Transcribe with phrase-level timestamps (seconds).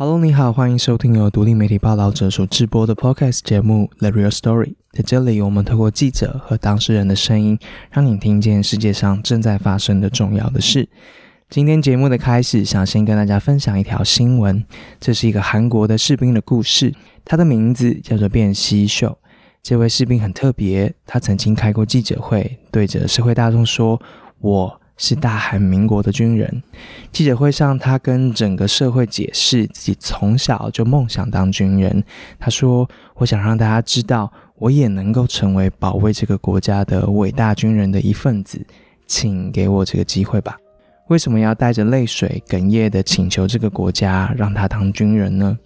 [0.00, 4.66] Hello，你好，欢迎收听由独立媒体报道者所制播的 Podcast 节目《The Real Story》。
[4.92, 7.58] 在这里，我们透过记者和当事人的声音，
[7.90, 10.88] 让你听见世界上正在发生的重要的事。
[11.50, 14.64] 今天节目的开始，想先跟大家分享一条新闻。
[15.00, 16.94] 这是一个韩国的士兵的故事，
[17.24, 19.18] 他的名字叫做卞熙秀。
[19.64, 24.00] 这位士兵很特别，他曾经开过记者会，对着社会大众说
[24.38, 26.62] ：“我。”是大韩民国的军人。
[27.10, 32.04] 记者会上，他跟整个社会解释自己从小就梦想当军人。
[32.38, 32.86] 他说
[33.16, 38.66] ：“我想让大家知道，我也能够成为保卫这个国家的伟大军人的一份子，
[39.06, 40.58] 请给我这个机会吧。”
[41.08, 45.58] 为什么要带着泪水哽咽的请求这个国家让他当军人呢？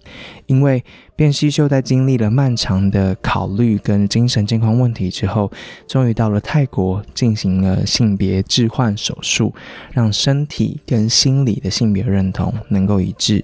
[0.45, 0.83] 因为
[1.17, 5.51] 卞熙秀在经历了漫长的考虑跟精神健康问题之后，
[5.87, 9.53] 终于到了泰国进行了性别置换手术，
[9.91, 13.43] 让身体跟心理的性别认同能够一致。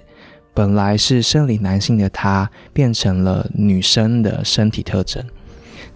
[0.52, 5.24] 本来是生理男性的他，变成了女生的身体特征。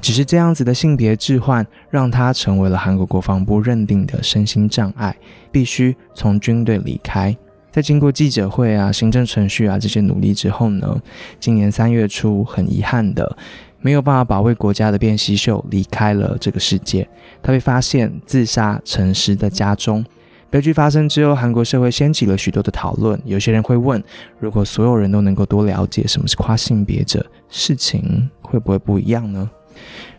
[0.04, 5.16] 只是这样子的性别置换，让他成为了韩国国防部认定的身心障碍，
[5.50, 7.34] 必须从军队离开。
[7.72, 11.00] 在经过记者会啊、行政程序啊这些努力之后呢，
[11.40, 13.34] 今年三月初，很遗憾的，
[13.80, 17.08] 没有办法保卫国家的卞熙秀离开了这个世界。
[17.42, 20.04] 他被发现自杀沉尸在家中。
[20.50, 23.18] 悲剧发生之后，韩国社会掀起了许多的讨论。
[23.24, 24.04] 有些人会问：
[24.38, 29.50] 如果所有人都能够多了解什么是跨性别者，事情会不会不一样呢？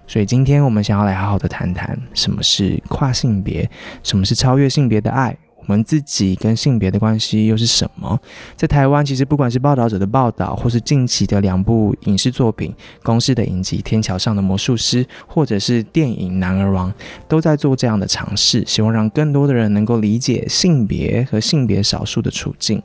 [0.08, 3.70] 所以今天我们想要来好好的谈谈什么是跨性别，
[4.04, 5.36] 什么是超越性别的爱。
[5.68, 8.20] 我们自己跟性别的关系又是什么？
[8.56, 12.72] 在台湾，其实不管是报道者的报道，或是近期的两部影视作品，
[13.02, 16.92] 公司的影集《天桥上的魔术师》，或者是电影《男儿王》，
[17.28, 22.80] 都在做这样的尝试，希望让更多的人能够理解性别和性别少数的处境。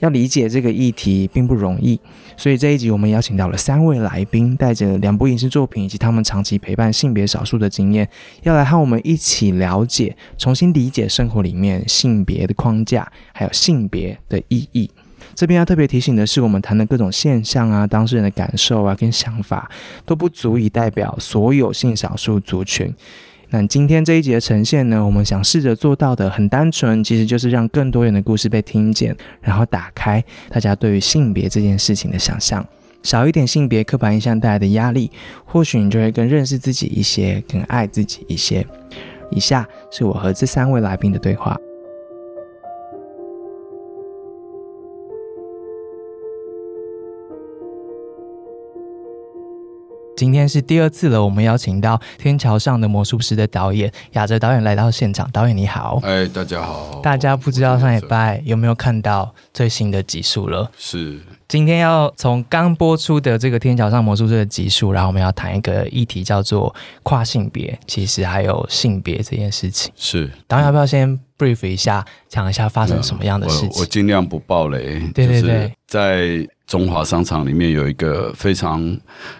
[0.00, 2.00] 要理解这个议题并不容易，
[2.36, 8.08] 所以这一集我们邀请到了三位来宾，带着两部影视作品以及他们长期陪伴性别少数的经验，
[8.42, 12.23] 要来和我们一起了解、重新理解生活里面性。
[12.24, 14.90] 别的框架，还有性别的意义。
[15.34, 19.68] 这边要特别提醒的是，我们谈的各种现象啊，当事人的感受啊，跟想法
[20.04, 22.94] 都不足以代表所有性少数族群。
[23.50, 32.64] 那今天这一集的呈现呢，我们想试着做到的很单纯，其实就是让更多人的故事被听见，然后打开大家对于性别这件事情的想象，
[33.02, 35.10] 少一点性别刻板印象带来的压力，
[35.44, 38.64] 或许你就会更认识自己一些，更爱自己一些。
[39.30, 41.56] 以下是我和这三位来宾的对话。
[50.16, 55.28] 今天是第二次了，我们邀请到《天桥上的魔术师》的导演雅哲导演来到现场。
[55.32, 57.00] 导演你好，哎，大家好。
[57.02, 60.70] 大家不知道上礼拜有没有看到最新的集数了？
[60.78, 61.20] 是。
[61.48, 69.92] 今天要从刚播出的这个《天桥上魔术师》的集数，然后我们要谈一个议题，叫做跨性别，其实还有性别这件事情。
[69.96, 70.30] 是。
[70.46, 73.80] 导演要不要先 brief 一下，讲一下发生什么样的事情？
[73.80, 75.00] 我尽量不爆雷。
[75.12, 76.48] 对对对，在。
[76.66, 78.80] 中华商场里面有一个非常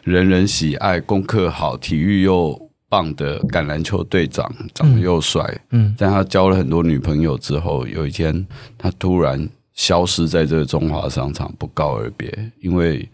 [0.03, 5.43] 人人喜爱、功课好、体育又棒的橄榄球队长，长得又帅。
[5.71, 8.47] 嗯，但他交了很多女朋友之后，有一天
[8.77, 12.53] 他突然消失在这个中华商场，不告而别。
[12.61, 13.09] 因为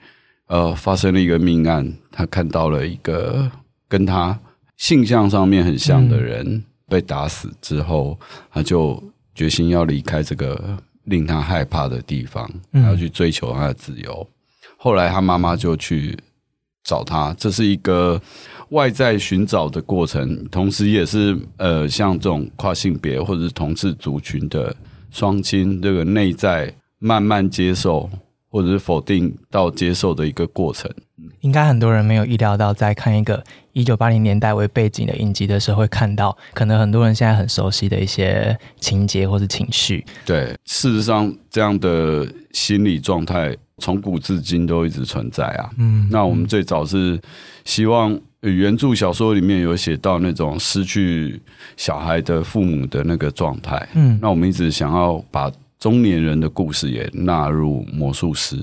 [0.49, 3.51] 呃，发生了一个命案，他看到了一个
[3.89, 4.39] 跟他
[4.77, 8.19] 性向上面很像的人被打死之后，
[8.53, 9.03] 他就
[9.35, 10.77] 决心要离开这个。
[11.05, 14.27] 令他害怕的地方，他要去追求他的自由。
[14.77, 16.19] 后来他妈妈就去
[16.85, 18.21] 找他，这是一个
[18.71, 24.75] 外在寻找的过程，同时也是呃，像这种跨性别或者是同志族群的
[25.11, 28.09] 双亲，这个内在慢慢接受
[28.51, 30.91] 或者是否定到接受的一个过程。
[31.41, 40.05] 应该很多人没有意料到，在看一个一九八零年代为背景的影集的时候，会看到可能很多人现在很熟悉的一些情节或是情绪。
[40.25, 45.71] 对，事实上，这样的心理状态从古至今都一直存在啊。
[45.79, 47.21] 嗯，那我们最早是
[47.65, 51.41] 希望原著小说里面有写到那种失去
[51.77, 53.87] 小孩的父母的那个状态。
[53.95, 58.57] 嗯，那我们一直想要把中年人的故事也纳入魔术师。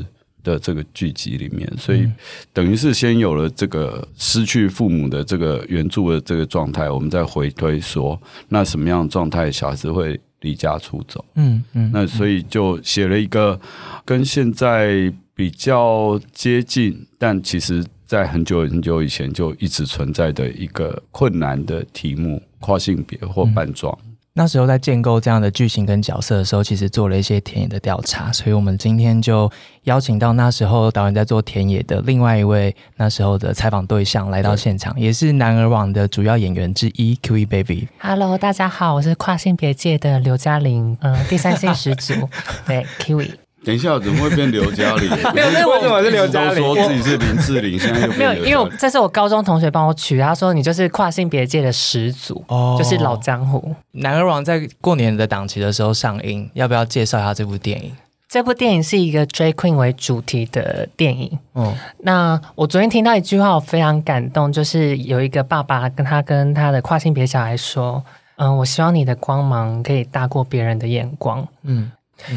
[0.43, 2.09] 的这个剧集里面，所以
[2.53, 8.17] 等于是先有了这个失去父母的这个原著的这个状态，我们再回推说，
[8.47, 11.25] 那什么样的状态小孩子会离家出走？
[11.35, 13.59] 嗯嗯，那所以就写了一个
[14.05, 23.93] 跟现在比较接近，但其实在很久很久以前就一直存在的一个困难的题目——跨性别或半装。
[24.37, 29.51] 那时候在建构这样的剧情跟角色的时候，其实做了一些田野的调查，所以我们今天就
[29.85, 37.87] 邀请到那时候导演在做田野的另外一位那时候的采访对象来到现场，也是男儿网的主要演员之一 Q E Baby。
[37.97, 42.13] Hello，大家好，我是跨性别界的刘嘉玲，嗯，第三性十足，
[42.67, 43.46] 对 Q E。
[43.67, 45.09] 等一下，怎么会变刘嘉玲？
[45.35, 46.63] 没有，为什么是刘嘉玲？
[46.63, 53.75] 说自己是林志玲，现在又没有，因为这是我高中同学帮我取，他说你就是跨性别界的始祖，哦，就是老江湖。
[53.91, 57.91] 男儿王在过年的档期的时候上映，要不要介绍一下这部电影？
[58.29, 61.37] 这部电影是一个 Drag Queen 为主题的电影。
[61.55, 68.01] 嗯，那我昨天听到一句话，我非常感动，就是有一个爸爸跟他跟他的跨性别小孩说
[68.37, 71.91] ：“嗯，我希望你的光芒可以大过别人的眼光。”嗯。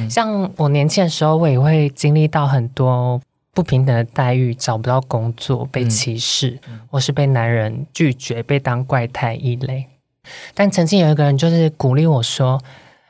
[0.09, 3.21] 像我年轻的时候，我也会经历到很多
[3.53, 9.87] 不平等的待遇，找不到工作，被歧视，或是被男人拒绝，被当怪胎异类。
[10.55, 12.63] 但曾经有一个人就是鼓励我说：“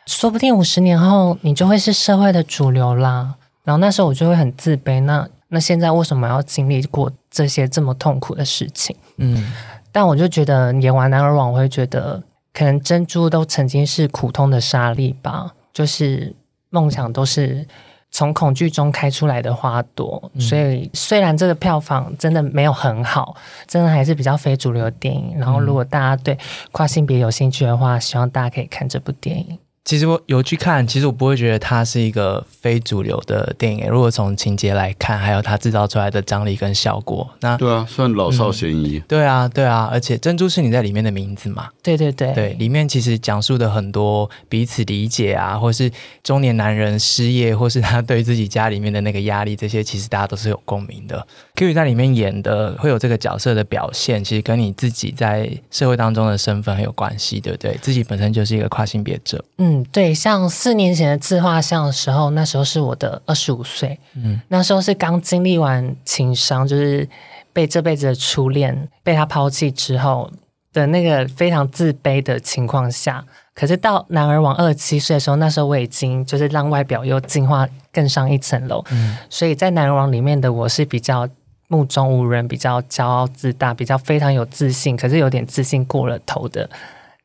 [0.06, 3.34] 说不定五十年后，你就会是社会的主流啦。”
[3.64, 5.02] 然后那时候我就会很自卑。
[5.02, 8.96] 那那现在为什么要经历过这些这么痛苦的事情？
[9.18, 9.52] 嗯，
[9.92, 12.22] 但我就觉得演完《男儿网》，我会觉得
[12.54, 16.34] 可能珍珠都曾经是苦痛的沙粒吧，就是。
[16.70, 17.66] 梦想都是
[18.10, 23.36] 从恐惧中开出来的花朵，所以虽然这个票房真的没有很好，
[23.66, 25.38] 真的还是比较非主流的电影。
[25.38, 26.36] 然后，如果大家对
[26.72, 29.58] 跨性别有兴趣的话，希望大家可以看这部电影。
[29.82, 33.88] 其实我有去看，其实我不会觉得它是一个非主流的电影。
[33.88, 39.02] 如果从情节来看，还有它制造出来的张力跟效果，那对啊，算老少咸宜。
[39.08, 41.70] 对啊，对啊，而且珍珠是你在里面的名字嘛？
[41.82, 45.90] 对对对，对，里面其实讲述的很多彼此理解啊，或是
[46.22, 51.26] 中年男人失业，或是他对自己家里面的那个压力，这些其实大家都是有共鸣的。
[51.56, 57.76] Q 在里面演的会有这个角色的表现，其实跟你自己在社会当中的身份很有关系，对不对？
[57.82, 59.42] 自己本身就是一个跨性别者。
[59.58, 67.08] 嗯，对，像四年前的自画像的时候，那时候是我的二十五岁，嗯，那时候是刚经历完情伤，就是
[67.52, 70.30] 被这辈子的初恋被他抛弃之后
[70.72, 73.24] 的那个非常自卑的情况下。
[73.54, 81.28] 可是到男儿王二十七岁的时候，那时候我已经就是让外表又进化更上一层楼，嗯，所以在男儿王里面的我是比较。
[81.72, 86.68] 目中无人，比较骄傲自大，比较非常有自信，可是有点自信过了头的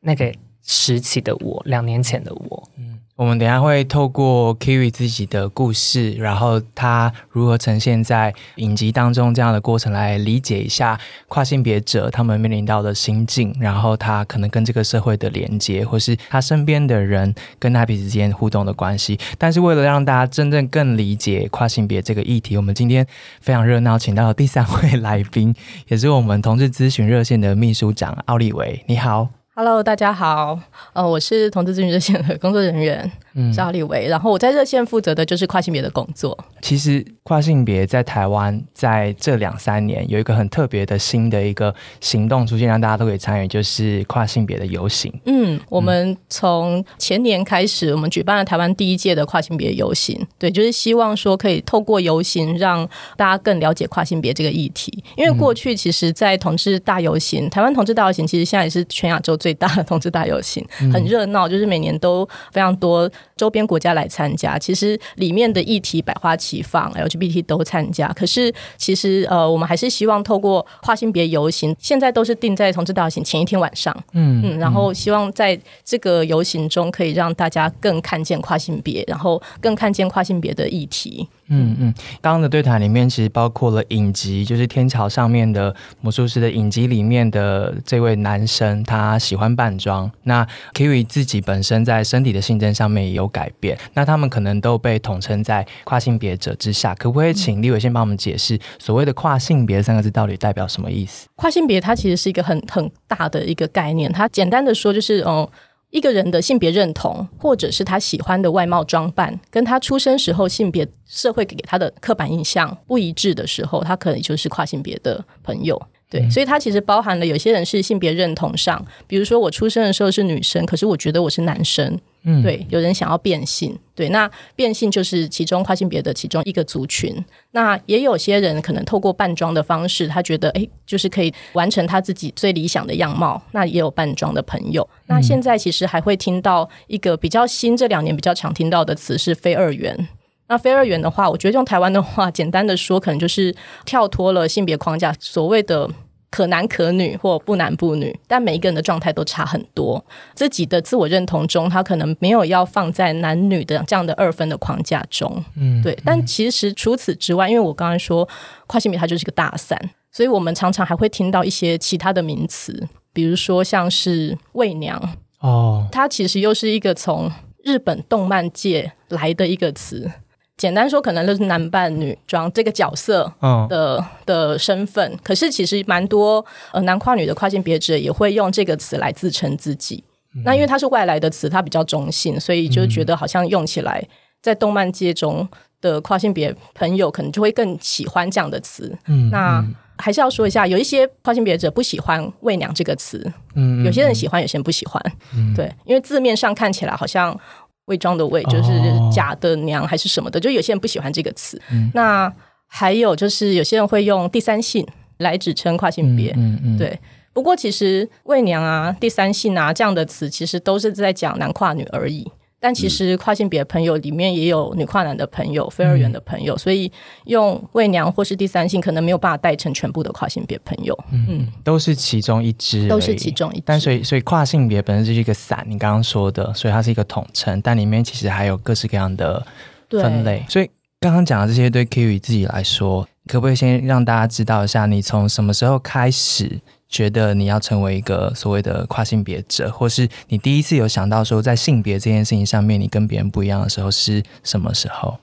[0.02, 0.32] 那个
[0.66, 2.98] 时期的我，两年前的我，嗯。
[3.16, 19.18] 我们等下会透过 Kiwi 自己的故事，然后他如何呈现在影集当中这样的过程，来理解一下跨性别者他们面临到的心境，然后他可能跟这个社会的连接，或是他身边的人跟他彼此之间互动的关系。
[19.38, 23.06] 但是为了让大家真正更理解跨性别这个议题，我们今天
[23.40, 25.54] 非常热闹，请到了第三位来宾，
[25.88, 28.84] 也是我们同志咨询热线的秘书长奥利维。
[28.86, 29.45] 你好。
[29.58, 30.60] Hello，大家好，
[30.92, 33.50] 呃，我是同志咨询热线的工作人员嗯。
[33.54, 36.36] 赵立维，然后我在热线负责的就是跨性别的工作。
[36.60, 45.10] 其实跨性别在台湾在这两三年有一个很特别的新的一个行动出现，让大家都可以参与，就是跨性别的游行。
[45.24, 50.20] 嗯，我们从前年开始，我们举办了台湾第一届的跨性别游行。
[50.38, 52.86] 对，就是希望说可以透过游行让
[53.16, 55.02] 大家更了解跨性别这个议题。
[55.16, 63.08] 因为过去其实，在同志大游行，台湾同志大游行其实现在也是全亚洲最大的同志大游行，很热闹，就是每年都非常多。
[63.36, 68.08] 周边国家来参加，其实里面的议题百花齐放，LGBT 都参加。
[68.08, 81.28] 可是其实呃，我们还是希望透过跨性别游行，现在都是定在同志大游行前一天晚上，嗯嗯，然后希望在这个游行中可以让大家更看见跨性别，然后更看见跨性别的议题。
[81.48, 90.10] 嗯嗯，刚刚的对谈里面其实包括了影集，就是天桥上面的魔术师的影集里面的这位男生，他喜喜欢扮装。
[90.22, 96.94] 那 Kiwi 自己本身在身体的性征上面也有改变，那他们可能都被统称在跨性别者之下。
[96.94, 101.28] 可不可以请立伟先帮我们解释所谓的跨性别三个字到底代表什么意思？
[101.34, 105.46] 跨性别它其实是一个很很大的一个概念，它简单的说就是嗯。
[105.90, 115.80] 一个人的性别认同，或者是他喜欢的外貌装扮，跟他出生时候性别社会给他的刻板印象不一致的时候，他可能就是跨性别的朋友。
[116.08, 121.98] 对，所以它其实包含了有些人是性别认同上，比如说我出生的时候是女生，可是我觉得我是男生。
[122.28, 127.24] 嗯，对，有人想要变性，对，那变性就是其中跨性别的其中一个族群。
[127.52, 133.40] 那也有些人可能透过扮装的方式，他觉得哎，就是可以完成他自己最理想的样貌。
[133.52, 134.88] 那也有扮装的朋友。
[135.06, 140.08] 那现在其实还会听到一个比较新，这两年比较常听到的词是非二元。
[140.48, 145.90] 那非二元的话，我觉得用台湾的话，简单的说，可能就是跳脱了性别框架，所谓的。
[146.28, 150.04] 可男可女或不男不女，但每一个人的状态都差很多。
[150.34, 155.42] 自己的自我认同中，他可能没有要放在男女的这样的二分的框架中。
[155.54, 155.96] 嗯，对。
[156.04, 158.28] 但其实除此之外，因为我刚才说
[158.66, 159.80] 跨性别它就是一个大伞，
[160.12, 165.00] 所以我们常常还会听到一些其他的名词，比如说像是媚娘
[165.38, 170.10] 哦，它其实又是一个从日本动漫界来的一个词。
[170.56, 173.30] 简单说，可能就是男扮女装这个角色
[173.68, 175.18] 的的身份。
[175.22, 180.02] 可是其实蛮多呃男跨女的跨性别者也会用这个词来自称自己。
[180.44, 184.02] 那因为它是外来的词，它比较中性，所以就觉得好像用起来
[184.40, 185.46] 在动漫界中
[185.82, 188.96] 的跨性别朋友可能就会更喜欢这样的词。
[189.08, 189.62] 嗯，那
[189.98, 193.30] 还是要说一下，有一些跨性别者不喜欢“伪娘”这个词。
[193.54, 195.02] 嗯，有些人喜欢，有些人不喜欢。
[195.34, 197.38] 嗯，对，因为字面上看起来好像。
[197.86, 198.72] 伪装的伪就是
[199.12, 201.60] 假的娘还是什么的，就有些人不喜欢这个词。
[201.94, 202.32] 那
[202.66, 204.86] 还有就是有些人会用第三性
[205.18, 206.32] 来指称跨性别。
[206.36, 206.98] 嗯嗯，对。
[207.32, 212.26] 不过其实伪娘啊、第三性啊这样的词，其实都是在讲男跨女而已。
[212.58, 216.90] 但其实跨性别朋友里面也有女跨男的朋友、非二元的朋友，所以
[217.26, 220.98] 用未娘或是第三性可能没有办法代成全部的跨性别朋友。
[221.12, 223.62] 嗯，都是其中一支，都是其中一支。
[223.66, 229.46] 但所以所以跨性别本身就是一个伞，你刚刚说的，所以它是一个统称，但里面其实还有各式各样的
[229.90, 230.44] 分类。
[230.48, 236.60] 所以刚刚讲的这些，对 Kiwi 自己来说，可不可以先让大家知道一下，你从什么时候开始？
[236.96, 245.18] 觉得你要成为一个所谓的跨性别者，或是你第一次有想到说在性别这件事情上面你跟别人不一样的时候是什么时候？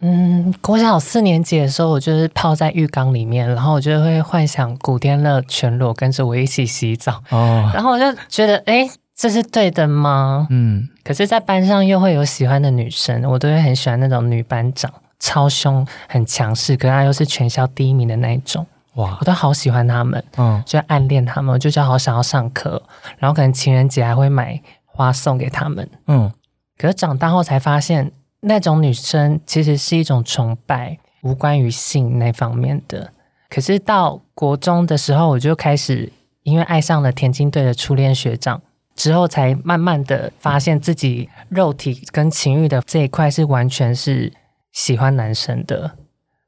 [0.00, 10.48] 嗯，国小四年级的时候，我就是泡在浴缸里面，然后我就会幻想古天乐全裸跟着我一起洗澡，哦，然后我就觉得，哎，这是对的吗？
[10.50, 18.66] 嗯，可是，在班上又会有喜欢的女生，我都会很喜欢那种女班长，超凶、很强势，可她又是全校第一名的那一种。
[18.94, 22.82] 哇，我都好喜欢他们，嗯，就暗恋他们，就就好想要上课，
[23.18, 26.30] 然后可能情人节还会买花送给他们，嗯。
[26.78, 33.12] 可是长大后才发现，那种女生其实是一种崇拜，无关于性那方面的。
[33.48, 36.10] 可是到国中的时候，我就开始
[36.42, 38.60] 因为爱上了田径队的初恋学长，
[38.96, 44.32] 之后才慢慢的发现自己肉体跟情欲的这一块是完全是
[44.72, 45.92] 喜欢男生的。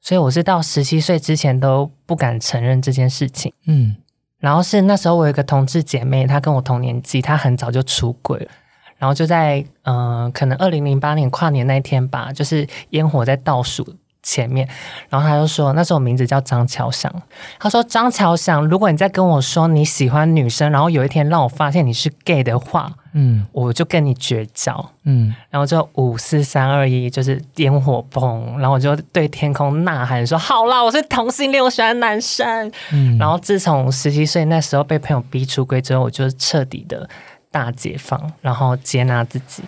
[0.04, 3.50] 所以我是到十七岁之前都不敢承认这件事情。
[3.64, 3.96] 嗯，
[4.38, 8.50] 然后是那时候我有一个同志姐妹，她跟我同年纪，她很早就出轨了。
[8.98, 13.82] 然后就在嗯，可能二零零八年跨年那一天吧，就是烟火在倒数
[14.24, 14.68] 前面，
[15.08, 17.12] 然后他就说，那时候名字叫张乔祥。
[17.60, 22.90] 他说张乔祥，如果你再跟我说你喜欢女生，然后有一天让我发现你是 gay 的话。
[23.16, 37.08] 嗯，我就跟你绝交，嗯，然后就五四三二一，就是烟火崩，然后我就对天空呐喊说：“好啦，我是同性恋，我喜欢男生。”嗯，然后自从十七岁那时候被朋友逼出轨之后，我就彻底的
[37.52, 39.62] 大解放，然后接纳自己，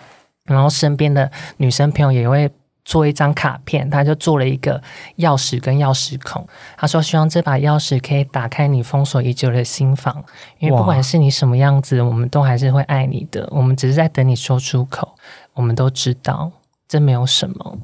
[0.46, 2.50] 然后身边的女生朋友也会。
[2.86, 4.80] 做一张卡片，他就做了一个
[5.16, 6.46] 钥匙跟钥匙孔。
[6.78, 10.24] 他说：“希望这把钥匙可以打开你封锁已久的心房，
[10.60, 13.46] 因为不管是你什么样子，我们都还是会爱你的。
[13.50, 15.16] 我们只是在等你说出口。
[15.52, 16.52] 我们都知道，
[16.86, 17.78] 这没有什么。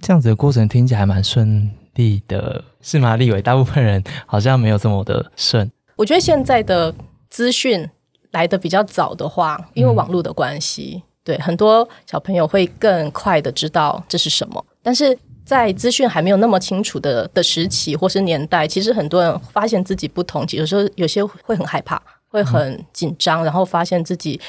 [0.00, 3.16] 这样子的过程听起来蛮顺利的，是吗？
[3.16, 5.70] 立伟，大部分人好像没有这么的顺。
[5.96, 6.94] 我觉得现在的
[7.28, 7.86] 资讯
[8.30, 24.40] 来的比较早的话，因为网络的关系。”对很多小朋友会更快的知道这是什么，但是在资讯还没有那么清楚的的时期或是年代，其实很多人发现自己不同，有时候有些会很害怕，会很紧张，然后发现自己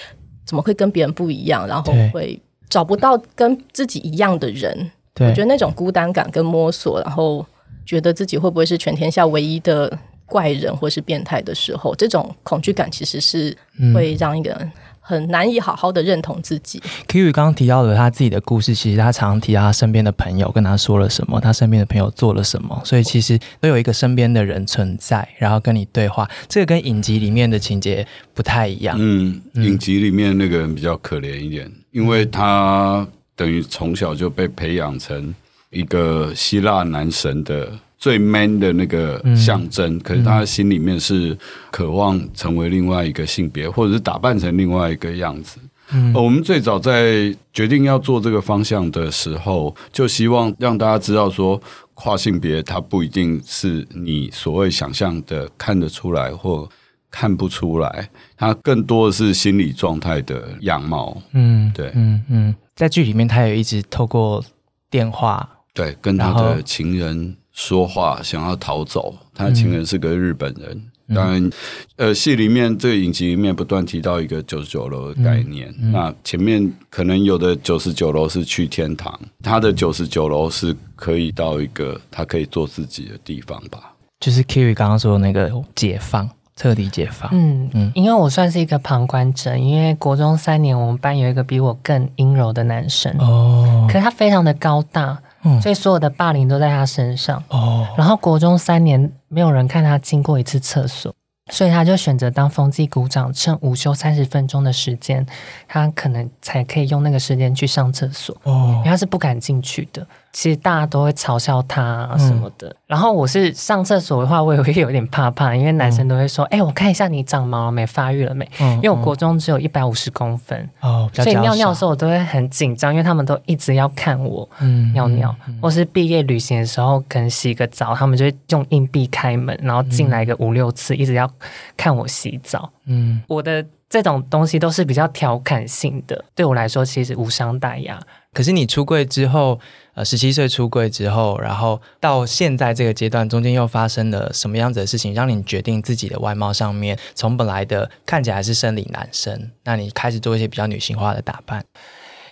[0.44, 4.92] 怎么会跟别人不一样，然后会找不到跟自己一样的人。
[5.20, 7.46] 我觉得那种孤单感跟摸索，然后
[7.86, 9.92] 觉得自己会不会是全天下唯一的
[10.26, 13.56] 怪人或是变态的时候，这种恐惧感其实是
[13.94, 14.72] 会让一个人。
[15.02, 16.82] 很难以好好的认同自己。
[17.08, 26.30] Kiwi 刚刚提到了他自己的故事，其实他常常提到他身边的朋友跟他说了什么，他身边的朋友做了什么，所以其实都有一个身边的人存在，然后跟你对话。
[26.48, 28.96] 这个跟影集里面的情节不太一样。
[29.00, 33.06] 嗯，影集里面那个人比较可怜一点，因为他
[33.36, 35.34] 等于从小就被培养成
[35.72, 37.72] 一个希腊男神的。
[38.02, 41.38] 最 man 的那个象征，可是他心里面是
[41.70, 45.60] 渴望成为另外一个性别，或者是打扮成另外一个样子。
[45.94, 51.62] 嗯我们最早在决定要做这个方向的时候，就希望让大家知道说，
[51.94, 56.68] 跨性别它不一定是你所谓想象的看得出来或
[57.12, 61.22] 看不出来，它更多的是心理状态的样貌。
[61.34, 64.44] 嗯，对，嗯嗯，在剧里面，他也一直透过
[64.90, 67.36] 电话，对，跟他的情人。
[67.62, 70.82] 说话想要逃走，他的情人是个日本人，
[71.16, 71.50] 当然，
[71.96, 75.72] 呃，戏里面这个影集里面不断提到一个九十九楼的概念。
[75.92, 83.94] 那前面可能有的九十九楼是去天堂，他的九十九楼是可以到一个他可以做自己的地方吧？
[84.20, 87.30] 就是 Kiri 刚刚说的那个解放，彻底解放。
[87.32, 95.20] 嗯嗯，因为我算是一个旁观者，因为国中三年我们班有一个比我更阴柔的男生哦，可是他非常的高大。
[95.62, 97.44] 所以所有的霸凌都在他身上。
[97.50, 101.14] 哦，然后国中三年没有人看他经过一次厕所，
[101.52, 105.26] 所以他就选择当风纪股长，趁午休三十分钟的时间，
[105.68, 108.36] 他可能才可以用那个时间去上厕所。
[108.44, 110.06] 哦，因为他是不敢进去的。
[110.34, 124.48] 其实大家都会嘲笑他什么的，然后我是上厕所的话，我也会有点怕怕，因为男生都会说：“哎，我看一下你长毛没，发育了没？”因为我国中只有一百五十公分，哦，所以尿尿的时候我都会很紧张，因为他们都一直要看我
[124.94, 131.30] 尿尿，或是毕业旅行的时候，可能洗个澡，他们就会用硬币开门，然后进来个五六次，一直要
[131.76, 132.72] 看我洗澡。
[132.86, 138.00] 嗯，我的这种东西都是比较调侃性的，对我来说其实无伤大雅。
[138.34, 139.60] 可是你出柜之后。
[139.94, 151.66] 呃，十七岁出柜之后，然后到现在这个阶段，中间又发生了什么样子的事情，让你决定自己的外貌上面，从本来的看起来是生理男生，那你开始做一些比较女性化的打扮？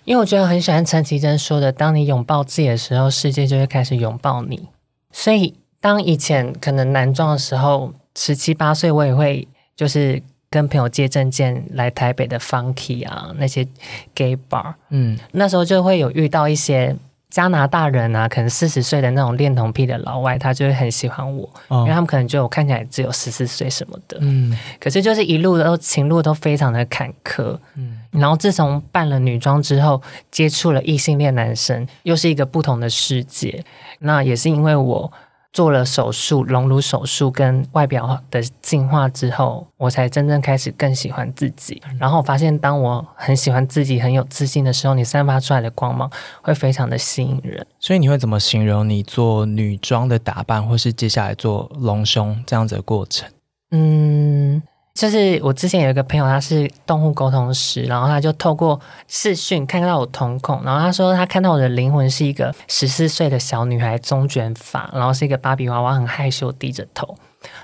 [0.06, 4.68] 因为我觉得很喜欢陈绮贞说的：“当你拥抱自己的时候，世界就会开始拥抱你。”
[5.12, 13.66] 所以，当以前可能男装的时候，十七八岁，我也会就是跟朋友借证件来台北的 Funky 啊，那些
[14.14, 16.96] Gay Bar，嗯，那时候就会有遇到一些。
[17.30, 24.18] 加拿大人啊，可能四十岁的那种恋童癖的老外，他就会很喜欢我，因为他们可能觉得我看起来只有十四岁什么的。
[24.20, 27.56] 嗯，可是就是一路都情路都非常的坎坷。
[27.76, 30.02] 嗯，然后自从扮了女装之后，
[30.32, 33.64] 接触了异性恋男生，又是一个不同的世界。
[34.00, 35.12] 那也是因为我。
[35.52, 41.82] 做了手术，隆乳手术跟外表的进化之后，我才真正开始更喜欢自己。
[41.98, 47.66] 然后我发现，当我很喜欢自己、很有自信的时候，你散发出来的光芒会非常的吸引人。
[47.78, 53.28] 所以你会怎么形容你做女装的打扮，或是接下来做隆胸这样子的过程？
[53.72, 54.62] 嗯。
[54.92, 67.16] 就是我之前有一个朋友，他是动物沟通师，然后他就透过视讯看到我瞳孔，然后他说他看到我的灵魂是一个十四岁的小女孩，中卷发，然后是一个芭比娃娃，很害羞，低着头。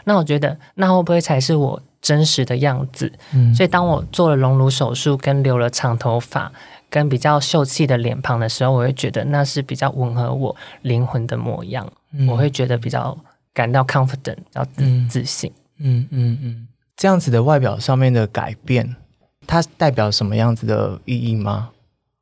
[0.04, 3.12] 那我觉得那会不会才是我真实的样子？
[3.34, 6.50] 嗯，所以当我做了隆乳手术，跟留了长头发，
[6.88, 11.86] 跟比较秀气的脸庞的时候，我会觉得那是比较吻合我灵魂的模样。
[12.26, 13.14] 我会觉得比较
[13.52, 14.64] 感到 confident，比较
[15.10, 15.52] 自信。
[15.78, 16.68] 嗯嗯嗯。
[16.96, 18.96] 这样子的外表上面的改变，
[19.46, 21.70] 它代表什么样子的意义吗？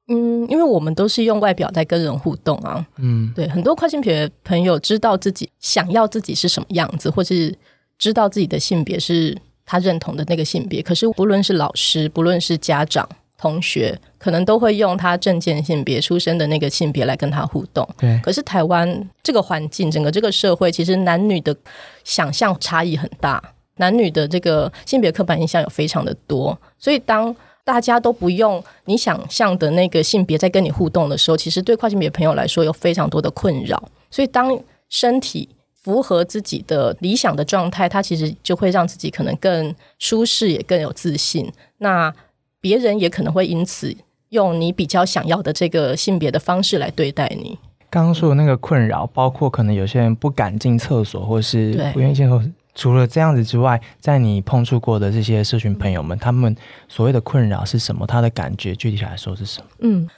[0.09, 2.87] 嗯，因为我们都是用外表在跟人互动啊。
[2.99, 7.57] 嗯，对，很多跨性别朋友知道自己想要自己是什么样子，或是
[7.97, 9.35] 知道自己的性别是
[9.65, 10.83] 他认同的那个性别。
[10.83, 13.09] 可是，不论是老师，不论是家长、
[13.39, 17.89] 同学，可能都会用他证件性别出生的那个性别来跟他互动。
[17.97, 18.21] 对。
[18.23, 21.57] 可是台湾这个环境，整个这个社会，其实男女的
[22.03, 23.54] 想象差异很大。
[23.77, 27.35] 男女的这个性别刻板印象有非常的多，所以当
[27.65, 33.83] 大家都不用你想象的那个性别在跟你互动的时候，其实对跨性别朋友来说有非常多的困扰。
[34.11, 34.57] 所以当
[34.91, 41.51] 身体符合自己的理想的状态，它其实就会让自己可能更舒适，也更有自信。
[41.79, 42.15] 那
[42.61, 43.95] 别人也可能会因此
[44.29, 47.59] 用你比较想要的这个性别的方式来对待你。
[47.91, 52.51] 刚刚说的那个困扰，包括可能有些人不敢进厕所，或是不愿意进厕所。
[52.75, 56.55] 除了这样子之外，在你碰触过的这些社群朋友们，他们
[56.89, 58.07] 所谓的困扰是什么？
[58.07, 59.67] 他的感觉具体来说是什么？
[59.81, 60.09] 嗯，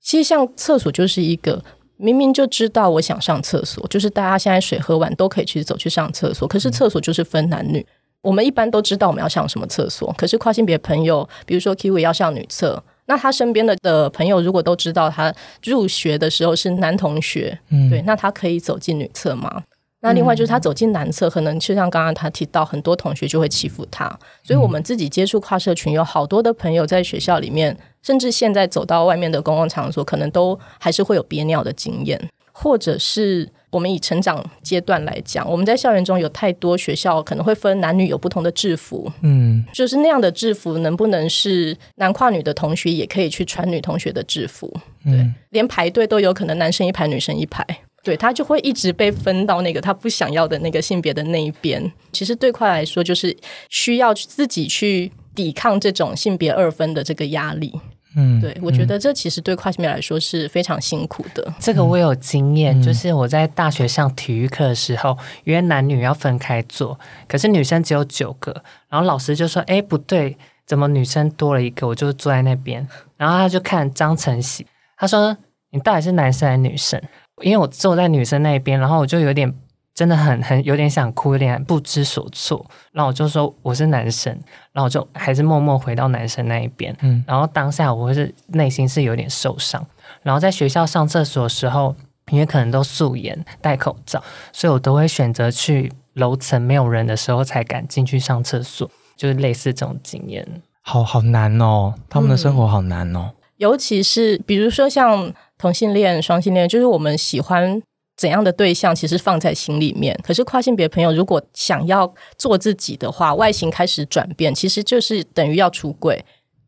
[0.00, 1.62] 其实像厕所就是一个
[1.96, 7.84] 明明就知道我想上厕所，就是大家现在水喝完都可以去走去上厕所，可是厕所就是分男女。
[8.20, 19.62] 我们一般都知道我们要上什么厕所，可是跨性别朋友，比如说 Kiwi 要上女厕，那他身边的的朋友如果都知道他入学的时候是男同学，嗯，对，那他可以走进女厕吗？
[20.00, 24.08] 那另外就是他走进男厕，可能就像刚刚他提到，很多同学就会欺负他。
[24.42, 32.28] 所以我们自己接触跨社群，有好多的朋友在学校里面，甚至现在走到外面的公共场所，可能都还是会有憋尿的经验。
[32.60, 44.72] 或者是我们以成长阶段来讲，我们在校园中有太多学校可能会分男女有不同的制服，嗯，就是那样的制服能不能是男跨女的同学也可以去穿女同学的制服？
[45.04, 47.64] 对，连排队都有可能男生一排，女生一排。
[48.08, 51.92] 对他就会一直被分到那个他不想要的那个性别的那一边。
[52.10, 53.36] 其实对快来说，就是
[53.68, 57.78] 需要自己去抵抗这种性别二分的这个压力。
[58.16, 61.52] 嗯，对，我觉得这其实对跨性别来说是非常辛苦的。
[61.60, 68.50] 这个我有经验，就是我在大学上体育课的时候，约男女要分开坐，可是女生只有九个，
[68.88, 70.34] 然后老师就说：“哎，不对，
[70.66, 74.66] 怎么女生多了一个？”我就坐在那边，然后他就看张晨曦，
[74.96, 75.36] 他说
[75.70, 77.00] ：“你到底是男生还是女生？”
[77.42, 79.54] 因为我坐在女生那边，然后我就有点。
[79.94, 82.64] 真的很很有点想哭，有点不知所措。
[82.92, 84.32] 然后我就说我是男生，
[84.70, 86.96] 然后我就还是默默回到男生那一边。
[87.00, 89.84] 嗯，然后当下我是内心是有点受伤。
[90.22, 91.96] 然后在学校上厕所的时候，
[92.30, 94.22] 因为可能都素颜戴口罩，
[94.52, 100.46] 所以我都会选择去楼层没有人的时候才敢进去上厕所，就是类似这种经验。
[100.82, 103.32] 好好难哦，他们的生活好难哦。
[103.58, 107.80] 尤其是比如说像同性恋、双性恋，就是我们喜欢。
[108.16, 116.24] 怎样的对象其实放在心里面，可是跨性别朋友如果想要做自己的话，外形开始转变，其实就是等于要出柜，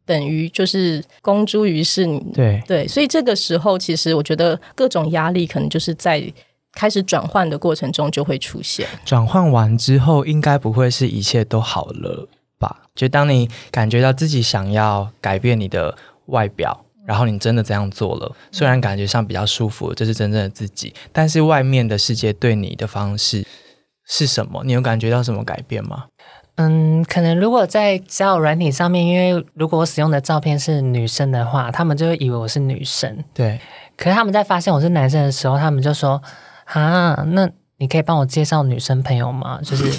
[0.06, 2.06] 等于就是公诸于世。
[2.06, 6.22] 你对对，所以这个时候，其实我觉得各种压力可能就是在
[6.72, 8.86] 开始转换的过程中就会出现。
[9.04, 12.28] 转换完之后，应该不会是一切都好了
[12.60, 12.82] 吧？
[12.94, 16.84] 就当你感觉到自己想要改变你的外表。
[17.06, 23.44] 然后你真的这样做了，虽然感觉上比较舒服，这是真正的自己，但是外面的世界对你的方式
[24.06, 24.62] 是什么？
[24.64, 26.04] 你有感觉到什么改变吗？
[26.56, 33.24] 嗯，可能如果在交友软体上面，因为如果我使用的照片是女生的话，他们就会以为我是女生。
[33.34, 33.58] 对。
[33.96, 36.22] 可是他们在发现我是男生的时候，他们就说
[36.66, 39.90] ：“啊，那你可以帮我介绍女生朋友吗？” 就是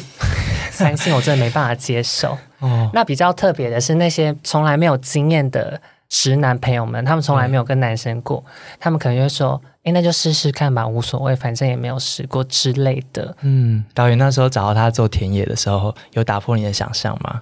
[0.70, 2.38] 三星，我真的没办法接受。
[2.60, 2.90] 哦。
[2.94, 5.82] 那比较特别的是，那些从来没有经验的。
[6.12, 8.43] 直男朋友们，他们从来没有跟男生过，
[8.78, 17.41] 他们可能就说：“哎，那就试试看吧，无所谓，反正也没有试过之类的。”嗯，导演那时候找到他做田野的时候，有打破你的想象吗？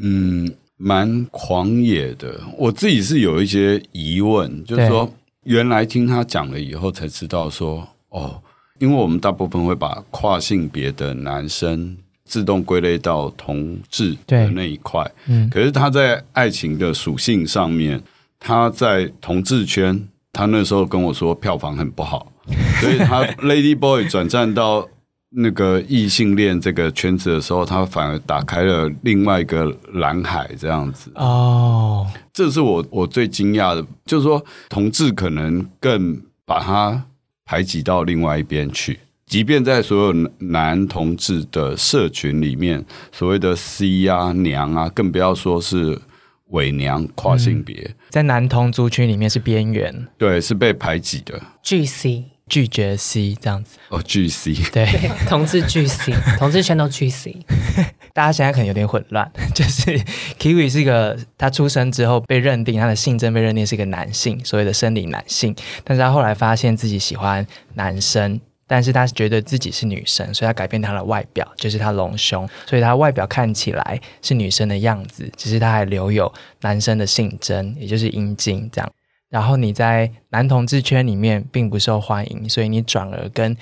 [0.00, 2.40] 嗯，蛮狂野的。
[2.56, 5.10] 我自己是有一些疑问，就是说，
[5.42, 8.40] 原来听他讲了以后才知道说，哦，
[8.78, 11.96] 因为我们大部分会把跨性别的男生。
[12.24, 18.02] 自动归类到同志的那一块，嗯，可是他在爱情的属性上面，
[18.38, 22.32] 他在同志圈，他那时候跟我说票房很不好，
[22.80, 24.88] 所以他 Lady Boy 转战到
[25.36, 31.10] 那个异性恋这个圈子的时候，他反而打开了另外一个蓝海，这样子。
[31.16, 37.04] 哦，这是我我最惊讶的，就是说同志可能更把他
[37.44, 38.98] 排挤到另外一边去。
[39.26, 46.00] 即便在所有男同志的社群里面，所谓的 C 啊、娘啊，更不要说是
[46.48, 51.40] 伪娘跨性别，在男同族群里面是边缘，对，是被排挤的。
[51.62, 54.86] 巨 C 拒绝 C 这样子哦，巨 C 对，
[55.26, 57.34] 同志巨 C， 同志全都巨 C。
[58.12, 59.98] 大家现在可能有点混乱， 就是
[60.38, 68.38] Kiwi 是一个他出生之后被认定他的性征被认定是一个男性，所谓的生理男性，但是他后来发现自己喜欢男生。
[68.74, 78.92] 但是他觉得自己是女生，所以他改变他的外表，就是他隆胸，所以他外表看起来是女生的样子，只是他还留有男生的性征，也就是阴茎这样。
[79.30, 83.56] 然后你在男同志圈里面并不受欢迎，所以你转而跟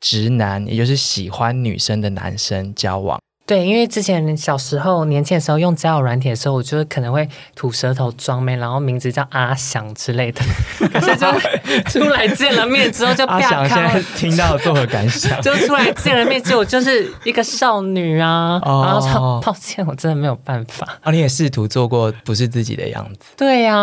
[0.00, 3.20] 直男，也就是喜欢女生的男生交往。
[3.46, 10.42] 对，因为之前小时候年轻的时候用交友软体的时候，我就是可能会吐舌头装妹，然后名字叫阿翔之类的。
[10.92, 11.26] 可是就
[11.88, 15.30] 出来见了面之后，就阿翔现在听到作何感想？
[15.40, 18.60] 就出来见了面之后，就是一个少女啊。
[18.64, 20.98] 然后抱歉，我真的没有办法。
[21.02, 23.30] 啊，你也试图做过不是自己的样子。
[23.36, 23.76] 对呀，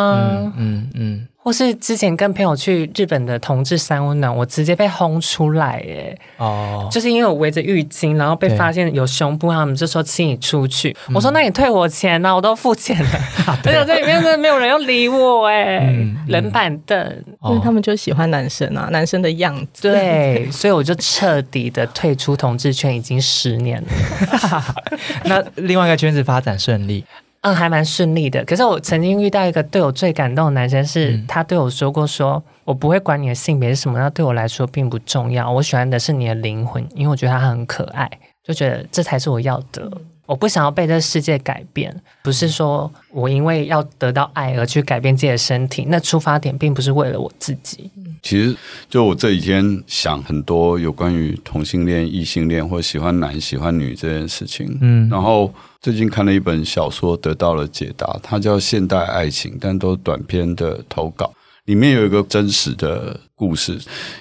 [0.57, 1.27] 嗯嗯。
[1.43, 6.17] 或是之前跟朋友去日本的同志三温暖，我直接被轰出来耶！
[6.37, 10.95] 哦，就是因为我围着浴巾，然后被发现有胸部，他们就说请你出去。
[11.13, 13.09] 我说那你退我钱呐，我都付钱了。
[13.65, 15.93] 而且这里面真的没有人要理我 哎，
[16.29, 16.97] 冷板凳，
[17.43, 19.91] 因为他们就喜欢男生啊，男生的样子。
[19.91, 24.75] 对，所以我就彻底的退出同志圈，已经十年了。
[25.25, 27.03] 那另外一个圈子发展顺利。
[27.43, 28.43] 嗯，还蛮顺利的。
[28.45, 35.51] 可是我曾经遇到一个对我最感动的男生，是他对我说过：“说我不会管你的性别是什么，那对我来说并不重要。
[35.51, 38.09] 我喜欢的是你的灵魂，因为我觉得他很可爱，
[38.45, 39.91] 就觉得这才是我要的。
[40.25, 45.85] 我不想要被这世界改变，不是说我因为要得到爱而去改变自己的身体。
[45.89, 47.91] 那出发点并不是为了我自己。
[48.21, 48.55] 其实，
[48.89, 54.77] 就我这几天想很多有关于同性恋、异性恋或喜欢男、喜欢女这件事情。
[54.79, 55.53] 嗯，然后。
[55.83, 58.17] 最近看了一本小说，得到了解答。
[58.23, 61.33] 它叫《现代爱情》，但都短篇的投稿。
[61.65, 63.77] 里面有一个真实的故事：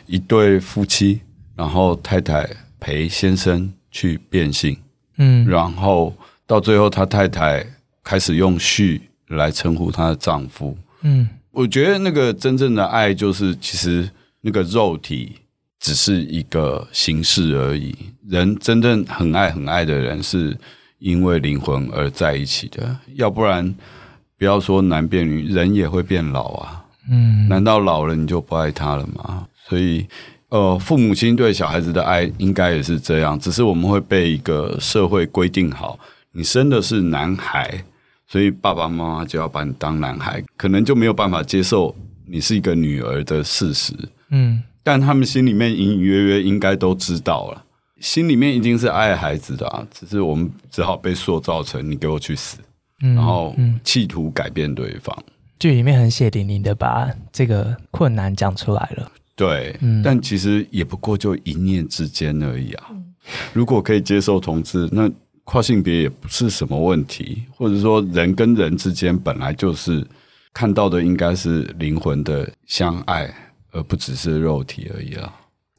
[0.06, 1.20] 一对夫妻，
[1.54, 4.76] 然后太太陪先生去变性，
[5.18, 6.12] 嗯，然后
[6.48, 7.64] 到最后，他太太
[8.02, 15.36] 开始用“序”来称呼她的丈夫，嗯，我觉得那个真正的爱就是，其实那个肉体
[15.78, 17.94] 只是一个形式而已。
[18.26, 20.56] 人真正很爱很爱的人，是
[21.02, 22.96] 因为灵魂而在一起的。
[23.16, 23.74] 要不然，
[24.38, 26.84] 不要说男变女，人也会变老啊。
[27.10, 29.46] 嗯，难道老了你就不爱他了吗？
[29.68, 30.06] 所以，
[30.50, 35.98] 呃，父母亲对小孩子的爱应该也是这样，只是我们会被一个社会规定好，
[36.30, 37.84] 你生的是男孩。
[38.28, 41.94] 所以爸爸妈妈就要把你当男孩，可能就没有办法接受
[42.26, 43.92] 你是一个女儿的事实。
[44.30, 47.62] 嗯，但他们心里面隐隐约约应该都知道了，
[48.02, 52.58] 心里面一定是爱孩子的啊，只是我们只好被塑造成你给我去死，
[53.00, 55.16] 然后企图改变对方。
[55.58, 59.10] 剧里面很血淋淋的把这个困难讲出来了。
[59.34, 62.90] 对，但其实也不过就一念之间而已啊。
[63.54, 65.10] 如果可以接受同志，那。
[65.44, 70.06] 跨性别也不是什么问题，或者说人跟人之间本来就是
[70.54, 73.28] 看到的应该是灵魂的相爱，
[73.72, 75.34] 而不只是肉体而已啊。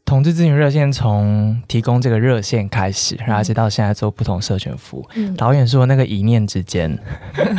[0.05, 5.07] 同志咨询热线从提供这个热线开始，然后直到现在做不同社群服务。
[5.35, 6.97] 导演说那个一念之间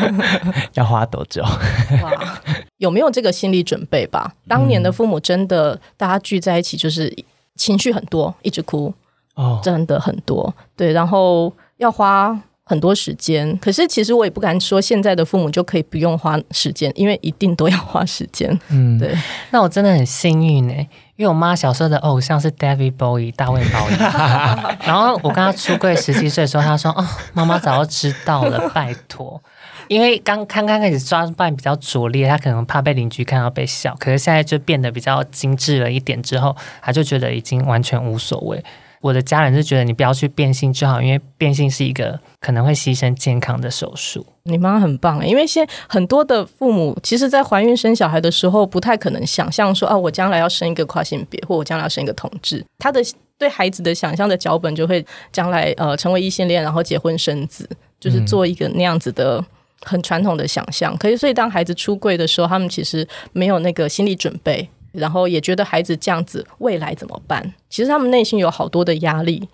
[0.75, 1.43] 要花多久？
[1.43, 2.41] 哇，
[2.79, 4.35] 有没有这个心理准备吧？
[4.47, 7.15] 当年的父母真的大家聚在一起，就是
[7.57, 8.93] 情绪很多，一直哭
[9.35, 10.55] 哦，真的很多。
[10.77, 11.53] 对，然后。
[11.79, 18.59] 要花很多时间，可是其实我也不敢说现在的父母就可以不用花时间，因为一定都要花时间。
[18.69, 19.15] 嗯，对。
[19.51, 20.73] 那我真的很幸运呢，
[21.17, 23.95] 因为我妈小时候的偶像是 David Bowie 大卫鲍伊。
[24.87, 29.43] 然后我跟她出柜十七岁的时候，她说：“哦，妈妈早就知道了，拜托。
[29.89, 33.95] ”因为刚刚刚开始装扮比较拙劣，她可能怕被邻居看到被笑。
[33.99, 38.65] 可是现在就变得比较精致了一点之后，她就觉得已经完全无所谓。
[39.05, 44.25] 我的家人是觉得你不要去变性就好，因为变性是一个可能会牺牲健康的手术。
[44.45, 52.65] 你妈很棒，因为现很多的父母其实，在怀孕生小孩的时候，不太可能想象说，啊，我将来要生一个跨性别，或我将来要生一个同志。
[52.79, 52.99] 他的
[53.37, 57.69] 对孩子的想象的脚本就会将来呃成为异性恋，然后结婚生子，
[58.01, 59.45] 就是做一个那样子的
[59.83, 60.97] 很传统的想象。
[60.97, 64.67] 可是，所以当孩子出柜的时候，他们其实没有那个心理准备。
[64.95, 67.53] 然后也觉得孩子这样子未来怎么办？
[67.69, 69.47] 其实他们内心有好多的压力，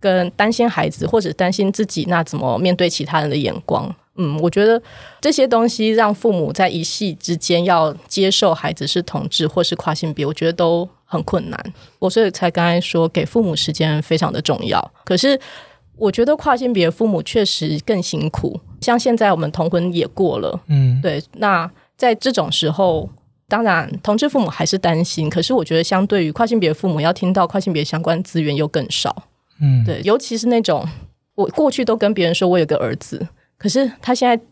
[0.00, 3.94] 跟担心孩子或者担心自己，那怎么面对其他人的眼光？
[4.16, 4.82] 嗯，我觉得
[5.20, 11.74] 这些东西让父母在一系之间要接受孩子是同志或是跨性别，我觉得都很困难。
[11.98, 14.92] 我所以才刚才说给父母时间非常的重要。
[15.04, 15.40] 可是
[15.96, 18.60] 我觉得跨性别父母确实更辛苦。
[18.80, 21.22] 像现在我们同婚也过了，嗯，对。
[21.34, 23.08] 那在这种时候。
[23.52, 29.24] 当然，同志父母还是担心，可是我觉得相对于跨性别父母，要听到跨性别相关资源又更少。
[29.60, 30.88] 嗯，对，尤其是那种
[31.34, 34.42] 我过去都跟别人说我有个儿子，可是他现在。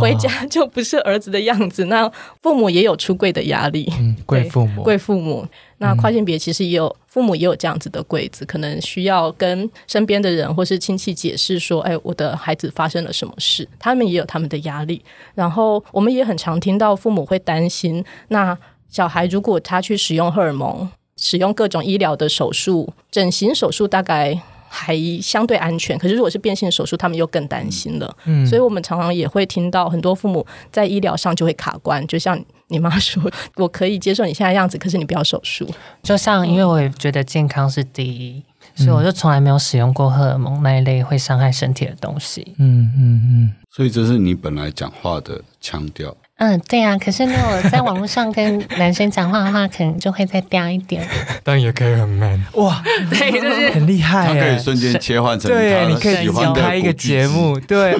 [0.00, 2.08] 回家就不是儿子的样子， 那
[2.40, 3.92] 父母也有出柜的压力。
[3.98, 5.46] 嗯，贵父母，贵父母。
[5.78, 15.04] 那跨性别其实也有父母也有这样子的柜子，可能需要跟身边的人或是亲戚解释说：“哎，我的孩子发生了什么事？”他们也有他们的压力。
[15.34, 18.56] 然后我们也很常听到父母会担心，那
[18.88, 24.40] 小孩如果他去使用荷尔蒙，使用各种医疗的手术，整形手术大概。
[24.76, 28.14] 还相对安全，可是如果是变性手术，他们又更担心了。
[28.26, 33.22] 嗯，所以我们常常也会听到很多父母在医疗上就会卡关，就像你妈说
[33.56, 35.66] ：“我可以接受你现在样子，可是你不要手术。”
[36.04, 38.42] 就像因为我也觉得健康是第一，
[38.74, 42.54] 所以我就从来没有使用过荷尔蒙那一类会伤害身体的东西。
[42.58, 46.14] 嗯嗯嗯，所以这是你本来讲话的腔调。
[46.38, 51.02] 嗯，对啊，可是如果在网络上跟男生讲话的话，可能就会再嗲一点。
[51.42, 57.96] 但也可以很 man 哇， 对，就是很厉害，他可以瞬间切换成对，你可以开一个节目，对，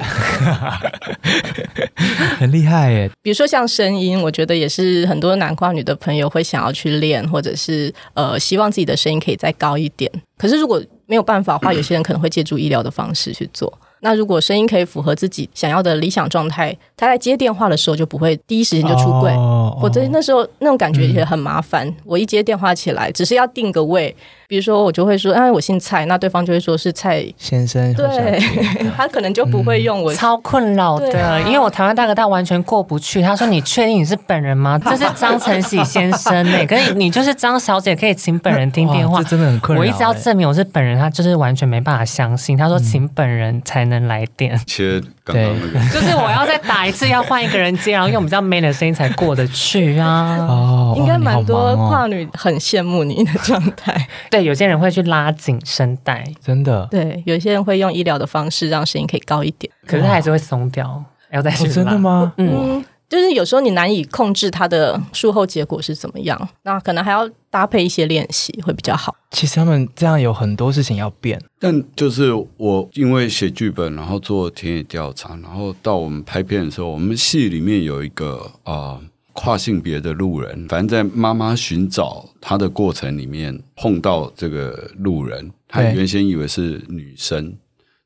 [2.37, 3.09] 很厉害耶。
[3.23, 10.11] 比如说像声音，我觉得也是很多男跨女的朋友会想要去练，或者是呃，希望自己的声音可以再高一点。
[10.37, 13.75] 可是如果没有办法的话，有些人可能会借助医疗的方式去做。
[14.07, 19.33] 那如果声音可以符合自己想要的理想状态，他在接电话的时候就不会第一时间就出柜，
[19.81, 21.93] 否则那时候那种感觉也很麻烦。
[22.05, 24.15] 我一接电话起来，只是要定个位。
[24.49, 27.93] 比如说，我就会说，哎，我姓蔡，那对方就会说是蔡先生。
[27.93, 28.39] 对，
[28.95, 30.13] 他可能就不会用我。
[30.13, 33.21] 超困扰的，因为我台湾大哥大完全过不去。
[33.21, 34.79] 他说：“你确定你是本人吗？
[34.85, 39.81] 这是张晨喜先生呢， 可是你就是张小姐，可以请本人听电话。”这真的很困扰。
[39.81, 42.57] 我一直要证明我是本人，他就是完全没办法相信。
[42.57, 45.53] 他说：“请本人才能来电。”切，对，
[45.91, 50.37] 就是我要再打一次，要换一个人接，然后用比较 man 的声音才过得去啊。
[50.47, 54.07] 哦，应该蛮多跨女很羡慕你的状态。
[54.31, 56.87] 对，有些人会去拉紧声带，真的。
[56.91, 61.73] 对，有些人会用医疗的方式让声音可以高一点，可是它还是会松掉，要再去拉。
[61.73, 62.33] 真的吗？
[62.37, 69.15] 嗯，就是有时候你难以控制它的术后结果是怎么样，那可能还要搭配一些练习会比较好。
[69.31, 78.99] 其实他们这样有很多事情要变，但就是我因为写剧本，然后做田野调查，然后到我们拍片的时候，我们戏里面有一个啊
[79.37, 87.55] 跨性别的路人，反正在妈妈寻找他的过程里面碰到这个路人，他原先以为是女生，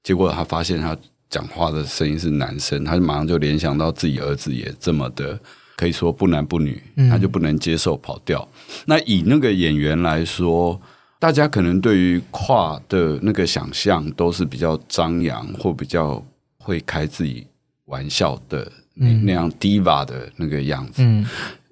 [0.04, 0.96] 结果他发现他。
[1.32, 5.40] 讲话的声音是男生，他就马上就联想到自己儿子也这么的，
[5.78, 8.46] 可以说不男不女，他就不能接受跑调。
[8.86, 10.78] 那以那个演员来说，
[11.20, 16.22] 大家可能对于跨的那个想象都是比较张扬或比较
[16.58, 17.48] 会开自己
[17.86, 21.04] 玩笑的那那样 diva 的那个样子。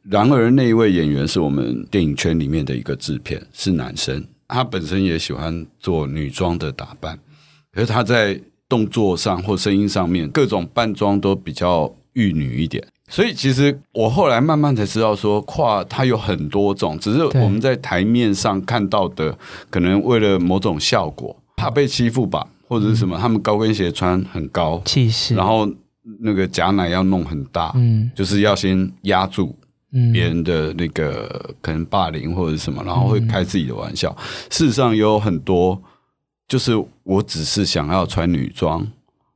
[0.03, 7.19] 然而那一位演员是我们电影圈里面的一个制片，是男生，他本身也喜欢做女装的打扮，
[7.73, 8.39] 可是他在。
[8.69, 19.35] 动作上或声音上面，各种扮装都比较玉女一点，所以其实我后来慢慢才知道，说跨它有很多种，只是我们在台面上看到的，
[19.71, 25.67] 可能为了某种效果，怕被欺负吧，或者是什么，他们高跟鞋穿很高气势，然后
[26.19, 29.55] 那个假奶要弄很大，嗯，就是要先压住
[30.13, 34.15] 别人的那个可能霸凌或者什么，然后会开自己的玩笑。
[34.49, 35.81] 事实上有很多。
[36.47, 38.83] 就是我只是想要穿女装，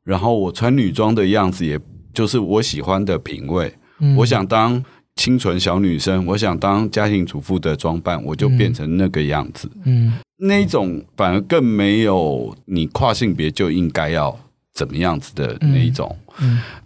[0.04, 1.80] 然后我穿女装的样子，也
[2.12, 3.72] 就是我喜欢的品味。
[4.18, 4.84] 我想当
[5.16, 9.70] 清纯小女生，我想当家庭主妇的装扮，我就变成那个样子。
[9.86, 14.36] 嗯，那种反而更没有你跨性别就应该要
[14.74, 16.16] 怎么样子的那一种，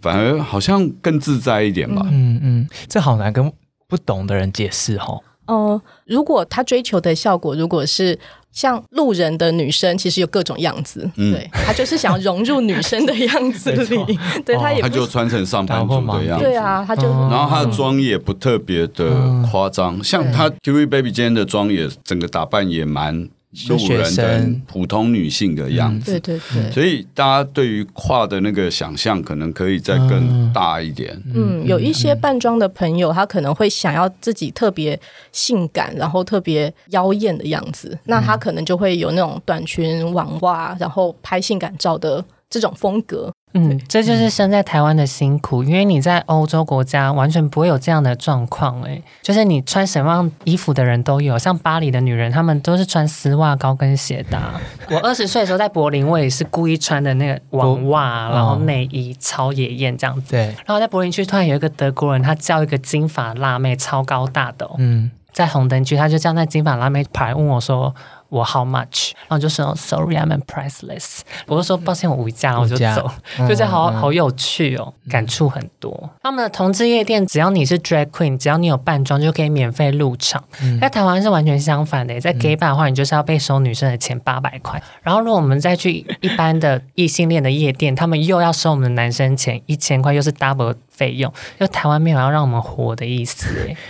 [0.00, 2.02] 反而好像更自在一点吧。
[2.10, 3.52] 嗯嗯，这好难跟
[3.86, 5.18] 不懂的人解释哈。
[5.46, 8.18] 哦，如果他追求的效果如果是。
[8.50, 19.12] 像路人的女生，其实有各种样子，对他就是想融入女生的样子里， 对他也她就穿成上班族的样子，对啊，她就然后他的妆也不特别的
[19.48, 23.28] 夸张，像她 TV Baby 今天的妆也整个打扮也蛮。
[23.68, 31.18] 路人跟普通女性的样子，对对对，所以大家对于跨的那个想象，可能可以再更大一点。
[31.34, 35.00] 嗯，有一些扮装的朋友，他可能会想要自己特别
[35.32, 43.32] 性感，然后特别妖艳的样子，那他可能就会有那种短裙、网袜，然后拍性感照的这种风格。
[43.54, 54.38] 嗯，这就是生在台湾的辛苦，因为你在欧洲国家完全不会有这样的状况，哎，就是你穿什么样衣服的人都有，像巴黎的女人，她们都是穿丝袜、高跟鞋的。
[54.90, 60.32] 我二十岁的时候在柏林，我也是故意穿的那个网袜，然后内衣超野艳这样子。
[60.32, 67.94] 对，然后在柏林区突然有一个德国人，他叫一个金发辣妹，超高大的，嗯，在红灯区，他就叫那金发辣妹牌问我说。
[68.28, 73.10] 我 how much，然后就说 sorry I'm priceless，我就说抱歉我无价，我就走，
[73.48, 76.10] 就这好好有趣哦，感触很多。
[76.22, 80.42] 他们的同志夜店，只要你是 drag queen，只要你有扮装就可以免费入场。
[80.80, 84.82] 在台湾是完全相反的，在 gay bar 的话，你就是要被收女生的钱八百块。
[85.02, 90.74] 然后如果我们再去一般的异性恋的夜店，他们又要收我们的男生钱一千块，又是 double。
[90.98, 93.46] 费用，就台湾没有要让我们活的意思。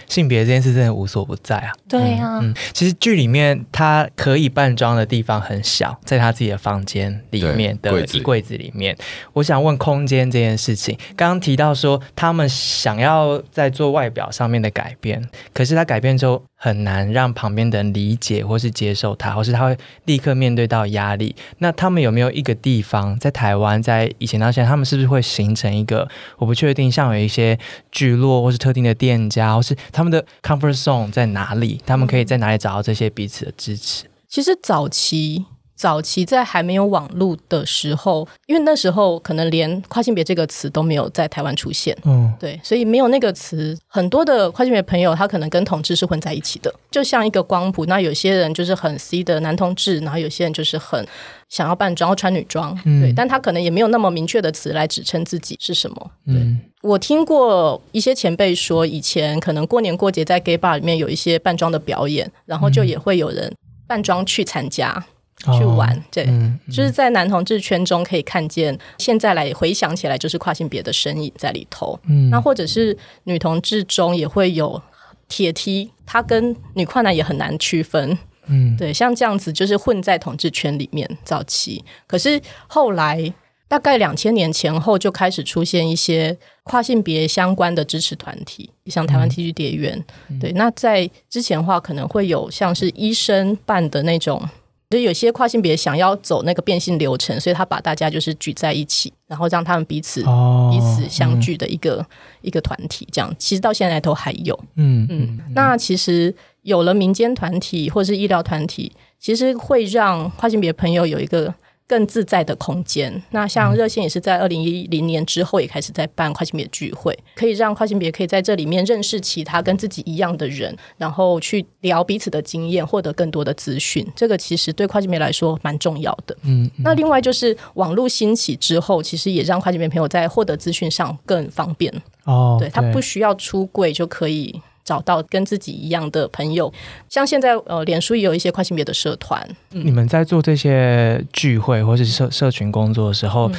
[0.06, 1.72] 性别这件事真的无所不在啊。
[1.88, 8.94] 对呀，嗯，其实剧里面他可以扮装的地方很小，在他自己的房间里面的衣柜子里面。
[9.32, 16.42] 我想问空间这件事情，刚刚提到说他们想要在做外表上面的改变，可是他改变之后。
[16.60, 21.36] 很难让旁边的人理解或是接受他，或是他会立刻面对到压力。
[21.58, 26.08] 那他们有没有一个地方在台湾，在以前到现在，他们是不是会形成一个？
[26.36, 27.56] 我不确定，像有一些
[27.92, 31.80] 聚落或是特定的店家，或是他们的 comfort zone 在哪里？
[31.86, 34.06] 他们可以在哪里找到这些彼此的支持？
[34.28, 35.46] 其实早期。
[35.78, 47.86] 早期在还没有网络的时候，因为那时候可能连跨性别这个词都没有在台湾出现，嗯，对，所以没有那个词，很多的跨性别朋友他可能跟同志是混在一起的，就像一个光谱。
[47.86, 51.06] 那有些人就是很 C 的男同志，然后有些人就是很
[51.48, 56.10] 想要扮装、穿女装，对，但他可能也没有那么明确的词来指称自己是什么。
[56.26, 56.34] 对。
[56.82, 63.52] 我听过一些前辈说，以前可能过年过节在 gay bar 里面有一些扮装的表演，然后就也会有人
[63.86, 65.04] 扮装去参加。
[65.44, 66.26] 去玩，对，
[66.66, 71.98] 就是在男同志圈中可以看见，现在来回想起来，就是跨性别的身影在里头。
[72.08, 74.82] 嗯，那或者是女同志中也会有
[75.28, 78.18] 铁梯，它跟女跨男也很难区分。
[78.46, 83.32] 嗯，对，像这样子就是混在同志圈里面早期，可是后来
[83.68, 90.04] 大概两千年前后就开始出现一些跨性别相关的支持团体，像台湾 T G 蝶园。
[90.40, 94.42] 对，那在之前的话，可能会有像是医生办的那种。
[94.90, 102.04] 所以有些跨性别想要走那个变性流程，所以他把大家就是聚在一起，然后让他们彼此彼此相聚的一个
[102.40, 103.06] 一个团体。
[103.12, 104.58] 这样其实到现在都还有。
[104.76, 105.38] 嗯嗯。
[105.54, 111.54] 那其实有了民间团体或是医疗团体，其实会让跨性别朋友有一个。
[111.88, 113.20] 更自在的空间。
[113.30, 124.06] 那像热线也是在二零一零年之后也开始在办跨性别聚会，可以让跨性别可以在这里面认识其他跟自己一样的人，然后去聊彼此的经验，获得更多的资讯。
[124.14, 126.36] 这个其实对跨性别来说蛮重要的。
[126.42, 131.90] 嗯，那另外就是网络兴起之后，其实也让跨性别朋友在获得资讯上更方便。
[132.24, 134.60] 哦，对他不需要出柜就可以。
[134.88, 136.72] 找到跟自己一样的朋友，
[137.10, 139.46] 像现在呃，脸书也有一些跨性别的社团。
[139.70, 143.50] 你们在做这些聚会或是社社群工作的时候。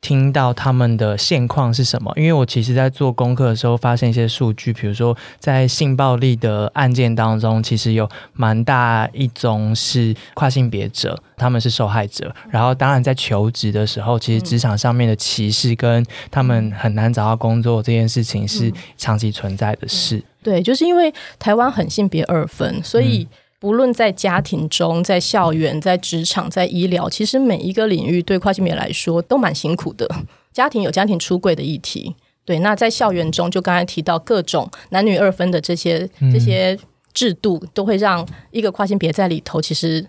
[0.00, 2.12] 听到他们的现况是什么？
[2.16, 12.34] 因为我其实，在做功课的时候，发现一些数据，比如说，在性暴力的案件当中，其实有蛮大一宗是跨性别者，他们是受害者。
[12.48, 20.22] 然后，当然在求职的时候，其实职场上面的歧视跟他们很难找到工作这件事情是长期存在的事。
[20.42, 23.26] 对，就是因为台湾很性别二分，所以。
[23.60, 30.08] 不论在家庭中、在校园、在职场、在医疗，其实每一个领域对跨性别来说都蛮辛苦的。
[30.52, 32.60] 家庭有家庭出柜的议题，对。
[32.60, 36.78] 那在校园中，就刚才提到各种男女二分的这些这些
[37.12, 39.60] 制度，都会让一个跨性别在里头。
[39.60, 40.06] 其实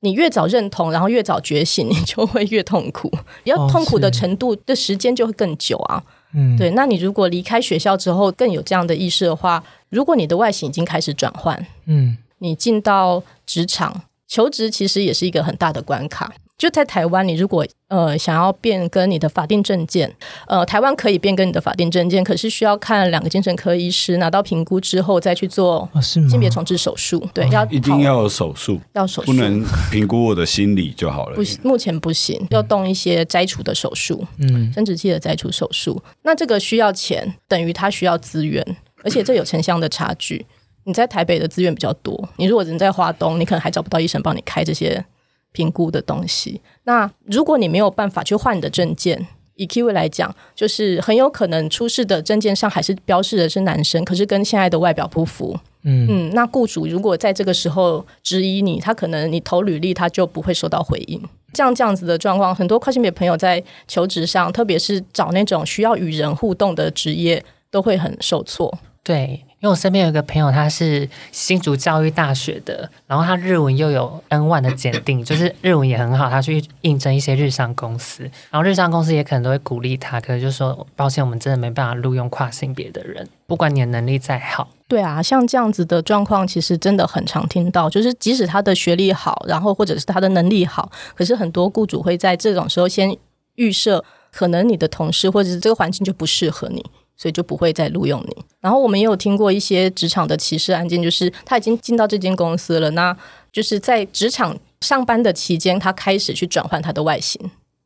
[0.00, 3.08] 你越早认同，然后越早觉醒，你就会越痛苦。
[3.44, 6.02] 要痛苦的程度的时间就会更久啊。
[6.34, 6.70] 嗯，对。
[6.70, 12.16] 那你如果离开学校之后更有这样的意识的话，如果你的外形已经开始转换，嗯。
[12.40, 16.34] 你进到职场求职，其实也是一个很大的关卡。
[16.58, 20.14] 就在台湾，你如果呃想要变更你的法定证件，
[20.46, 27.26] 呃，台湾可以变更你的法定证件，可是需要看两个精神科医师拿到评估之后再去做性别重置手术。
[27.32, 31.36] 对，要一定要有手术，要手术，不能评估我的心理就好了。
[31.36, 36.02] 不，目前不行，要动一些摘除的手术，嗯，生殖器的摘除手术。
[36.24, 38.62] 那这个需要钱，等于它需要资源，
[39.02, 40.44] 而且这有城乡的差距。
[40.84, 45.04] 你在台北的资源比较多，你如果人在华东，你可能还找不到医生帮你开这些
[45.52, 46.60] 评估的东西。
[46.84, 49.26] 那如果你没有办法去换你的证件，
[49.56, 55.58] 以 Kiwi 来讲，就是很有可能出示的证件上还是标示的是男生，可是跟现在的外表不符。
[55.82, 61.22] 嗯嗯，那雇主如果在这个时候质疑你，他可能你投履历他就不会收到回应。
[61.52, 68.78] 这样这样子的状况，很多跨性别朋友在求职上，特别是找那种需要与人互动的职业，都会很受挫。
[69.02, 69.44] 对。
[69.60, 76.30] 因为我身边有一个朋友，他是新竹教育大学的，然后他日文又有 N one 的检定， 就是日文也很好。
[76.30, 84.66] 他去应征一些日商公司，然后日商公司也可能都会鼓励他，可是就说抱歉，我们真的没办法录用跨性别的人，不管你的能力再好。
[84.88, 93.14] 对啊，像这样子的状况，其实真的很常听到，就是即使他的学历好，然后或者是他的能力好，可是很多雇主会在这种时候先
[93.56, 94.02] 预设，
[94.32, 96.82] 可能你的同事或者是这个环境就不适合你。
[97.20, 98.44] 所以就不会再录用你。
[98.60, 103.14] 然后我们也有听过一些职场的歧视案件，就是他已经进到这间公司了，那
[103.52, 107.38] 就是在职场上班的期间，他开始去转换他的外形。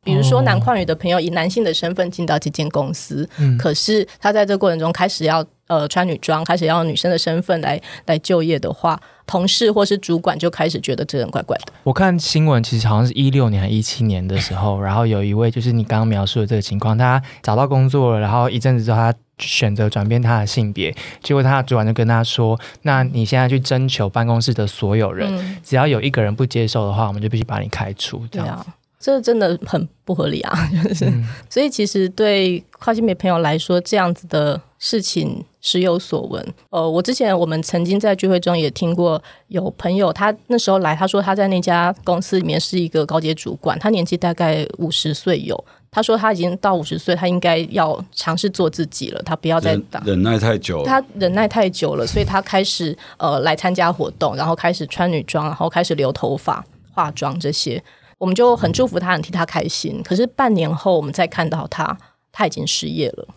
[0.05, 3.27] 比如说男跨女的朋友以男性的身份进到这间公司，
[3.59, 11.73] 可是他在这过程中开始要呃穿女装，开始要女生的身份来来就业的话，同事或是主管就开始觉得这人怪怪的。
[11.83, 19.13] 我看新闻，其实好像是一六年还一七年的时候， 然后有一位就是你刚刚描述的这个情况，他找到工作了，然后一阵子之后他。
[19.37, 28.65] 选择转变他的性别，结果他的主管就跟他说：“那你现在去征求办公室的所有人，只要有一个人不接受的话，我们就必须把你开除。”这样，
[29.05, 30.51] 这真的很不合理啊！
[30.83, 31.13] 就是，
[31.47, 36.43] 所以其实对跨性别朋友来说，这样子的事情时有所闻。
[36.71, 45.63] 呃，我之前我们曾经在聚会中也听过有朋友，他那时候来，他说他在那家公司里面是一个高阶主管，他年纪大概五十岁有。
[45.91, 49.21] 他说他已经到五十岁，他应该要尝试做自己了。
[49.23, 57.79] 他不要再忍耐太久，他忍耐太久了，所以他开始呃来参加活动，然后开始穿女装，然后开始留头发、化妆这些。
[58.25, 60.01] 我们就很祝福他，很替他开心。
[60.01, 61.95] 可是半年后，我们再看到他，
[62.31, 63.27] 他已经失业了。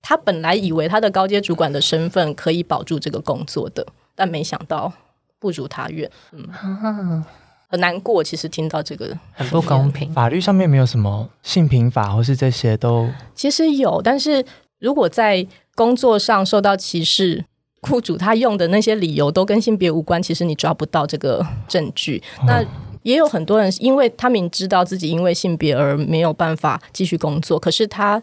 [0.00, 4.90] 他本来以为他的高阶主管的身份可以保住这个工作的，但没想到
[5.38, 6.10] 不如他愿。
[6.32, 7.22] 嗯。
[7.68, 10.10] 很难过，其实听到这个很不公平。
[10.14, 14.42] 法律上面没有什么性平法，或是这些都其实有，但是
[14.78, 17.44] 如果在工作上受到歧视，
[17.82, 22.22] 雇主他用的那些理由都跟性别无关，其实你抓不到这个证据。
[22.46, 22.64] 那
[23.06, 28.20] 也有很多人，因为他明知道自己因为性别而没有办法继续工作，可是他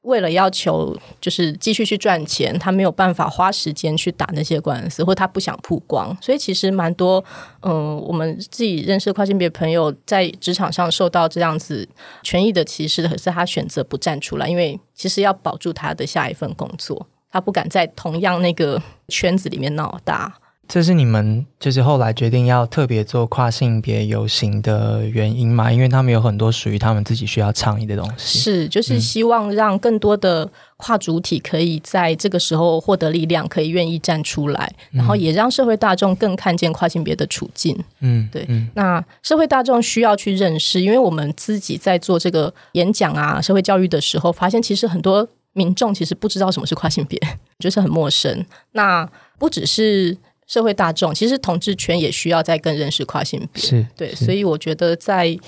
[0.00, 7.22] 为了要求就是继续去赚钱，他没有办法花时间去打那些官司，或他不想曝光，所以其实蛮多
[7.60, 11.86] 嗯，我们自己认识跨性别朋友在职场上受到这样子
[12.22, 20.38] 权益的歧视，可是他选择不站出来，因为其实要保住他的下一份工作，他不敢在同样那个圈子里面闹大。
[20.72, 25.70] 这是你们就是后来决定要特别做跨性别游行的原因嘛？
[25.70, 28.38] 因为他们有很多属于他们自己需要倡议的东西。
[28.38, 37.78] 是，就是希望让更多的跨主体可以在这个时候获得力量，可以愿意站出来，然后也让社会大众更看见跨性别的处境。
[38.00, 38.48] 嗯，对。
[38.72, 47.20] 那社会大众需要去认识，因为我们自己在做这个演讲啊、社会教育的时候，发现其实很多民众其实不知道什么是跨性别，
[47.60, 48.46] 就是很陌生。
[48.70, 49.06] 那
[49.38, 50.16] 不只是。
[50.46, 55.38] 社会大众其实同志圈也需要再更认识跨性别，是对，所以我觉得在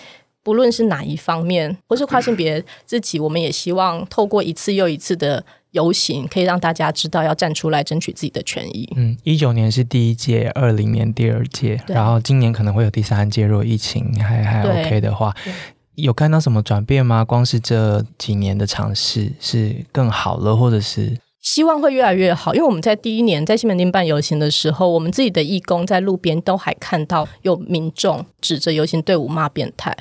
[0.43, 8.87] 不论是哪一方面，或是跨性别自己，我们也希望透过一次又一次的游行，可以让大家知道要站出来争取自己的权益。
[8.95, 13.47] 嗯，一九年是第一届，二零年第二届，然后今年可能会有第三届。
[13.47, 15.35] 如果疫情还还 OK 的话，
[15.95, 17.25] 有看到什么转变吗？
[17.25, 21.17] 光是这几年的尝试是更好了，或者是？
[21.45, 29.95] 希望会越来越好，因为我们在第一年在西门町办游行的时候，我们自己的义工在路边都还看到有民众指着游行队伍骂变态。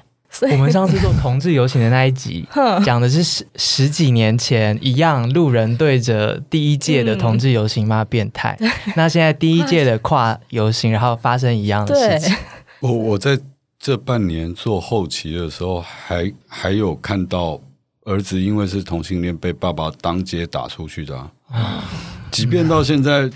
[0.50, 2.48] 我们上次做同志游行的那一集，
[2.86, 8.58] 讲的是十十几年前一样，路人对着第一届的同志游行骂变态。
[8.96, 12.36] 那现在第一届的跨游行，然后发生一样的事情。
[12.80, 13.38] 我我在
[13.78, 17.60] 这半年做后期的时候，还还有看到。
[18.06, 21.18] 儿子因为是同性恋被爸爸当街打出去的，
[21.50, 21.84] 啊
[22.32, 23.30] 即便到现在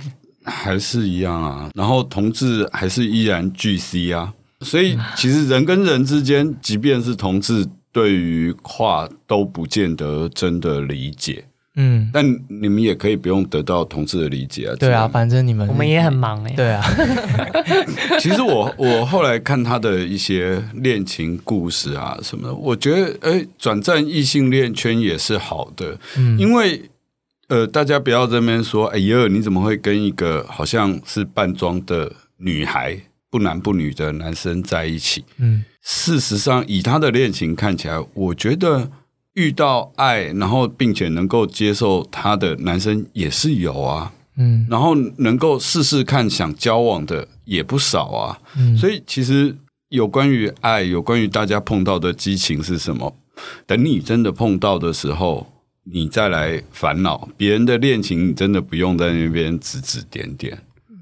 [0.43, 1.69] 还是一样啊。
[1.73, 11.45] 然后同志还是依然巨 C 啊，所以其实人跟人之间，即便是同志，对于话都不见得真的理解。
[11.79, 14.75] 嗯，但你们也可以不用得到同志的理解啊。
[14.79, 16.51] 对啊，反正你们我们也很忙哎。
[16.55, 16.83] 对啊，
[18.19, 25.97] 其实我我后来看他的一些恋情故事啊什么的，我觉得哎，转战异性恋圈也是好的。
[26.17, 26.81] 嗯，因为
[27.47, 32.99] 呃，大家不要这边说，哎呀，你怎么会跟一个好像是扮装的女孩，
[33.29, 35.23] 不男不女的男生在一起？
[35.37, 38.89] 嗯，事实上，以他的恋情看起来，我觉得。
[39.37, 49.55] 遇到爱，然后并且能够接受他的男生也是有啊，嗯，然后能够试试看想交往的也不少啊，嗯，所以其实
[49.89, 53.15] 有关于爱，有关于大家碰到的激情是什么？
[53.67, 55.45] 等你真的碰到的时候，
[55.83, 60.57] 你再来烦恼别人的恋情，你真的不用在那边指指点点。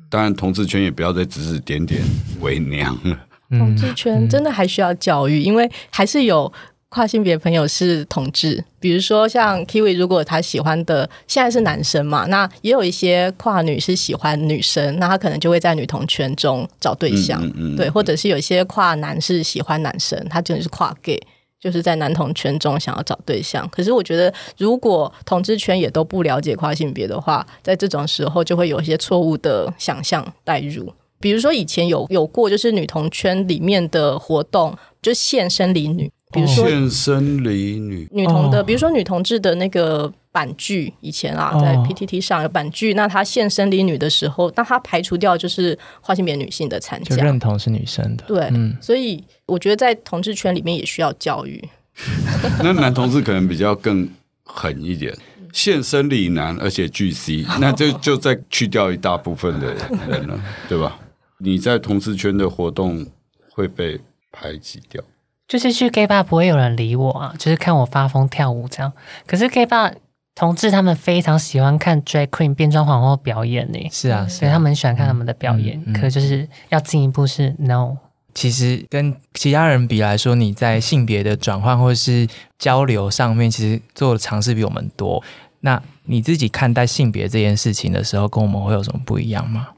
[0.10, 2.02] 当然，同志圈也不要再指指点点
[2.42, 3.18] 为娘了。
[3.52, 6.52] 同志圈真的还需要教育，因为还是有。
[6.96, 21.22] 跨性别朋友是同志，比如说像 Kiwi，如果他喜欢的现在是男生嘛，那也有一些跨女是喜欢女生，那他可能就会在女同圈中找对象，对，或者是有一些跨男是喜欢男生，他真的是跨 gay，
[21.60, 23.68] 就是在男同圈中想要找对象。
[23.68, 36.10] 可是我觉得，如果同志圈也都不了解跨性别的话，在这种时候就会有一些错误的想象带入，比如说以前有有过，就是女同圈里面的活动，就现生理女。
[36.36, 48.26] 比如说现身离女女同的，比如说女同志的那个版剧，以前啊，在 PTT 上有版剧，那她现身离女的时候，那她排除掉就是跨性别女性的参加，就认同是女生的。
[48.28, 51.64] 对，嗯，所以我觉得在同志圈里面也需要教育。
[52.62, 54.08] 那男同志可能比较更
[54.44, 55.16] 狠一点，
[55.54, 59.74] 现身离男，而且巨 C，那就 就再去掉一大部分的
[60.10, 61.00] 人了，对吧？
[61.38, 63.06] 你在同志圈的活动
[63.52, 64.00] 会被
[64.32, 65.02] 排挤掉。
[65.48, 68.92] 就是去 gay bar 不会有人理我啊，就是看我发疯跳舞这样。
[69.28, 69.94] 可是 gay bar
[70.34, 73.80] 同志他们非常喜欢看 drag queen 变装皇后表演呢。
[73.92, 75.82] 是啊，所以他们很喜欢看他们的表演。
[75.94, 77.96] 可就是要进一步是 no。
[78.34, 82.28] 其实跟其他人比来说，你在性别的转换或是
[82.58, 85.24] 交流上面，其实做的尝试比我们多。
[85.62, 89.70] 那你自己看待性别这件事情的时候，跟我们会有什么不一样吗？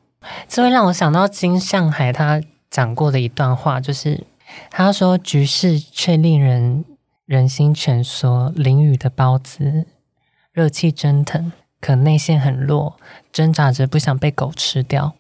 [0.48, 2.42] 这会让我想到金向海他
[2.72, 4.24] 讲过的一段话，就是。
[4.70, 6.86] 他说：“局势却令人
[7.26, 9.86] 人心蜷缩，淋雨的包子，
[10.52, 12.98] 热气蒸腾，可内线很弱，
[13.32, 15.14] 挣扎着不想被狗吃掉。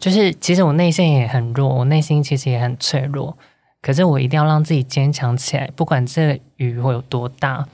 [0.00, 3.36] 就是其实我内线也很弱，我内心其实也很脆弱。
[3.80, 7.66] 可是我一定要让自己坚强起来，不管这雨会有多大，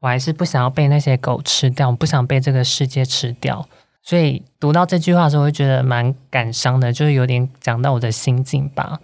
[0.00, 3.68] 我还是不想要被那些狗吃掉，我不想被这个世界吃掉。
[4.02, 9.00] 所以读到这句话的时候，会觉得蛮感伤的，就是有点讲到我的心境吧。”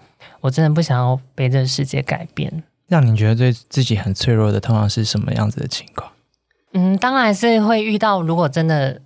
[0.47, 2.63] 我真的不想要被这个世界改变。
[2.87, 6.09] 让你觉得对自己很脆弱的，通常是什么样子的情况？
[6.73, 8.23] 嗯，当然是会遇到。
[8.23, 9.01] 如果真的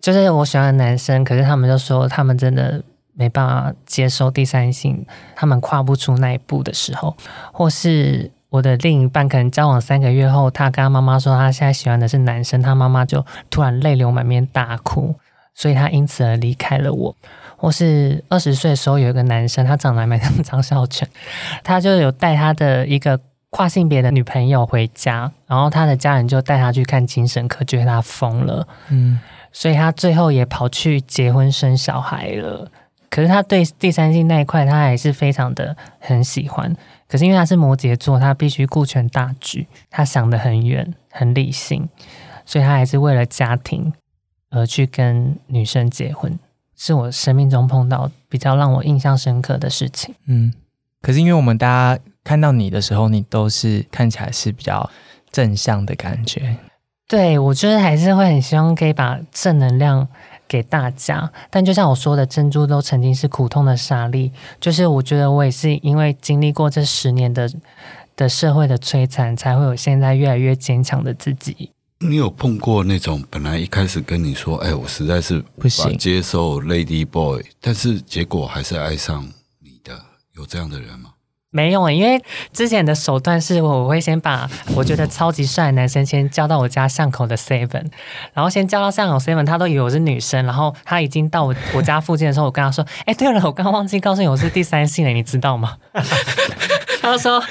[0.00, 2.82] 就是我喜欢的男生，可是他们就说他们真的
[3.12, 5.04] 没办法接受第三性，
[5.36, 7.14] 他们跨不出那一步的时候，
[7.52, 15.14] 或是我的另一半可能交往三个月后，他跟他妈妈说他现在喜欢的是男生，他妈妈就突然泪流满面大哭，
[15.54, 17.14] 所以他因此而离开了我。
[17.60, 21.06] 或是二十岁的时候有一个男生，他长得还蛮像张孝全，
[21.64, 29.18] 他就有带他的一个跨性别的女朋友回家，然后他的家人就带他去看精神科，觉得他疯了，嗯，
[29.52, 32.70] 所以他最后也跑去结婚生小孩了。
[33.10, 36.72] 可是他对第三性那一块，他还是非常的很喜欢。
[37.08, 41.88] 可是因为他是摩羯座，他必须顾全大局，他想得很远，很理性，
[42.44, 43.90] 所以他还是为了家庭
[44.50, 46.38] 而去跟女生结婚。
[46.78, 50.14] 是我生命中碰到比较让我印象深刻的事情。
[50.26, 50.54] 嗯，
[51.02, 54.88] 可是因为我们大家看到你的时候，你都是看起来是比较
[55.30, 56.56] 正向的感觉。
[57.08, 60.06] 对，我就是还是会很希望可以把正能量
[60.46, 61.30] 给大家。
[61.50, 67.50] 但就像我说的，珍珠都曾经是苦痛的沙粒，就是我觉得我也是因为经历过这十年的
[68.14, 71.72] 的社会的摧残，才会有现在越来越坚强的自己。
[72.00, 79.28] 你有碰过那种本来一开始跟你说，哎，我实在是不行接受 Lady Boy，但是结果还是爱上
[79.58, 80.00] 你的，
[80.34, 81.12] 有这样的人吗？
[81.50, 82.22] 没有，因为
[82.52, 87.86] 之前的手段是我我会先把我觉得超级帅的男生先叫到我家巷口的 Seven，
[88.34, 95.76] 然后先叫到巷口 Seven，他都以为我是女生，然后他已经到我我家附近的时候，我跟他说， 哎，对了，我刚忘记告诉你我是第三性了，你知道吗？
[97.02, 97.42] 他说。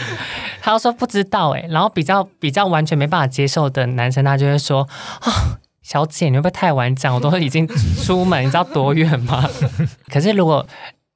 [0.60, 4.82] 他说不知道哎，然后比较比较完全没办法接受的男生，他就会说
[5.22, 5.32] 啊，
[5.82, 7.16] 小姐你会不会太晚讲？
[7.16, 7.66] 我都已经
[8.04, 9.50] 出门，你知道多远吗？
[10.12, 10.68] 可是如果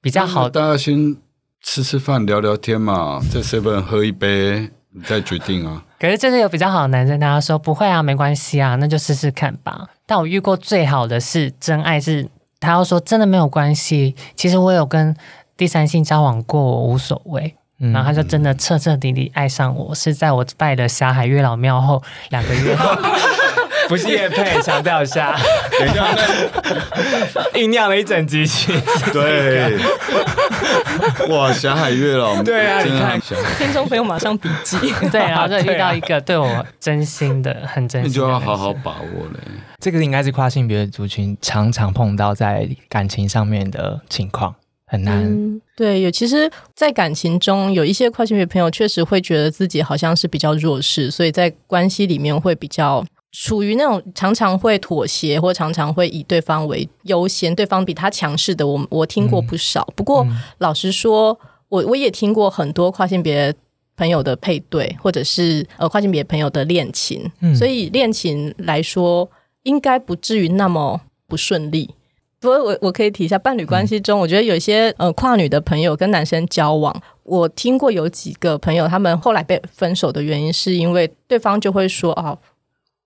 [0.02, 1.18] 比较好，大家先
[1.62, 5.84] 吃吃饭聊聊天嘛，在 seven 喝一杯，你再决定啊。
[6.00, 9.88] 可是就是有比较好的男生，他说不会啊，没关系啊，那就试试看吧。
[10.06, 12.28] 但我遇过最好的是真爱，是
[12.60, 14.16] 他要说真的没有关系。
[14.36, 15.16] 其实我有跟
[15.56, 17.56] 第三性交往过，我无所谓。
[17.78, 22.00] 然后他就真的彻彻底底爱上我，是在我拜了霞海月老庙后
[22.30, 22.92] 两个月后，
[23.88, 25.36] 不是叶佩强调一下，
[25.80, 26.06] 等一下，
[27.54, 28.72] 酝酿了一整集戏，
[29.12, 29.78] 对，
[31.30, 33.20] 哇，霞海月老，对啊，你看，
[33.58, 34.78] 听众朋友马上笔记，
[35.12, 39.40] 对，然后就遇到一个对我真心的、很真心，你就要好好把握嘞。
[39.80, 44.56] 这个应该是跨性别的族群常常碰到在感情上面的情况。
[44.86, 53.02] 很难，对，有其实，在感情中有一些跨性别朋友，确实会觉得自己好像是比较弱势，所以在关系里面会比较
[53.32, 59.88] 处于那种常常会妥协，或常常会以对方为优先，对方比他强势的，我我听过不少。
[59.96, 60.28] 不过
[60.58, 61.38] 老实说，
[61.70, 63.54] 我我也听过很多跨性别
[63.96, 69.30] 朋友的配对，或者是呃跨性别朋友的恋情，所以恋情来说，
[69.64, 71.90] 应该不至于那么不顺利。
[72.42, 82.36] 不过我我可以提一下，伴侣关系中，我觉得有些呃跨女的朋友跟男生交往，我听过有几个朋友，他们后来被分手的原因，是因为对方就会说啊，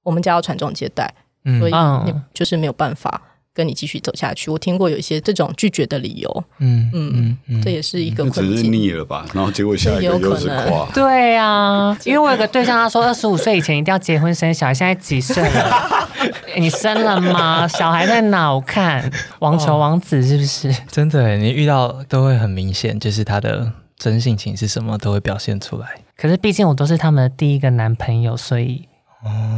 [0.05, 1.13] 我们家要传宗接代，
[1.59, 1.73] 所以
[2.05, 3.21] 你就是没有办法。
[3.55, 9.25] 跟你继续走下去，我听过有一些这种拒绝的理由，嗯嗯嗯，这也是一个只是腻了吧？
[9.33, 16.09] 然后结果下一个又是夸，对呀，因为我有个对象，他说二十五岁以前一定要结婚生小孩，现在几岁了？
[16.59, 17.65] 你生了吗？
[17.65, 18.53] 小孩在哪？
[18.53, 20.75] 我看网球王子是不是？
[20.91, 25.87] 真的，你遇到都会很明显，就是他的真性情是什么都会表现出来。
[26.17, 28.89] 可是毕竟我都是他们的第一个男朋友，所以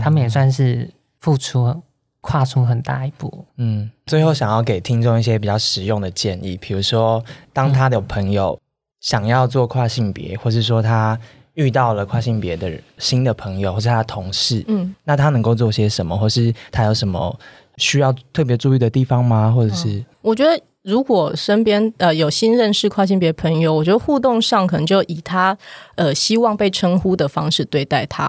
[0.03, 0.89] 他们也算是
[1.20, 1.82] 付出。
[2.20, 3.45] 跨出很大一步。
[3.55, 8.59] 嗯，最后想要给听众一些比较实用的建议，比如说，当他的朋友
[8.99, 11.18] 想要做跨性别，或是说他
[11.53, 17.34] 遇到了跨性别的新的朋友，或是他的同事，嗯，那他能够做些什么，或是他有什么
[17.78, 19.53] 需要特别注意的地方吗？
[19.55, 25.57] 或者是，我觉得如果身边呃有新认识跨性别朋友，我觉得互动上可能就以他
[25.95, 28.28] 呃希望被称呼的方式对待他，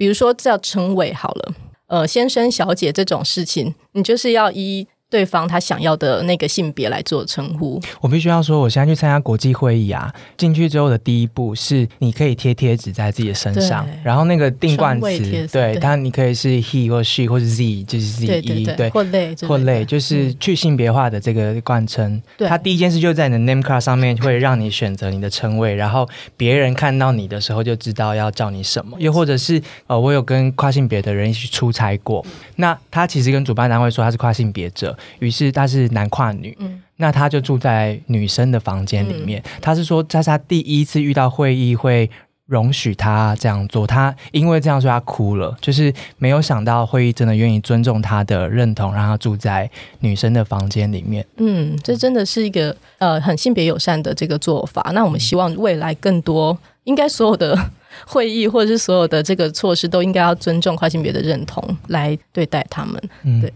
[0.00, 1.54] 比如说叫称谓好了。
[1.88, 4.88] 呃，先生、小姐这种事情，你就是要依。
[5.10, 22.22] 对方他想要的那个性别来做称呼，我必须要说，我现在去参加国际会议啊，进去之后的第一步是你可以贴贴纸在自己的身上，然后那个定冠词，对，它你可以是 he 或 she 或者 z，就是 z 一，对，或类或类，就是去性别化的这个冠称。
[22.38, 28.96] 它第一件事就在你的 name card 上面会让你选择你的称谓，然后别人看到你的时候就知道要叫你什么。
[29.00, 34.96] 又或者是呃，我有跟跨性别的人一起出差过，那他其实跟主办单位说他是跨性别者。
[35.18, 36.56] 于是他是男跨女，
[36.96, 39.42] 那他就住在女生的房间里面。
[39.60, 42.10] 他是说，这是他第一次遇到会议会
[42.46, 49.70] 容许他这样做，他因为这样说他哭了，就是没有想到会议真的愿意尊重他的认同，让他住在
[50.00, 51.24] 女生的房间里面。
[51.36, 54.90] 嗯，这真的是一个呃很性别友善的这个做法。
[54.92, 57.56] 那我们希望未来更多，应该所有的
[58.04, 63.00] 会议或者是所有的这个措施都应该要尊重跨性别的认同来对待他们。
[63.22, 63.52] 嗯对。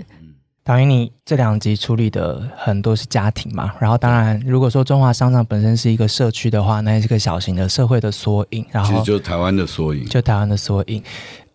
[0.67, 3.75] 导演，你这两集处理的很多是家庭嘛？
[3.79, 8.65] 然后当然，如果说中华商场本身是一个社区的话，那也是个小型的社会的缩影。
[8.71, 11.03] 然后就台湾的缩影，就台湾的缩影。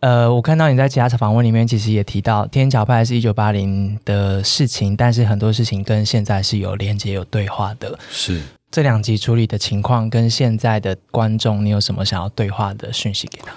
[0.01, 7.97] 呃，我看到你在其他访问里面，其实也提到天桥派是一九八零的事情，但是很多事情跟现在是有连接、有对话的。
[8.11, 8.39] 是
[8.69, 13.51] 这两集处理的情况跟现在的观众，你有什么想要对话的讯息给他？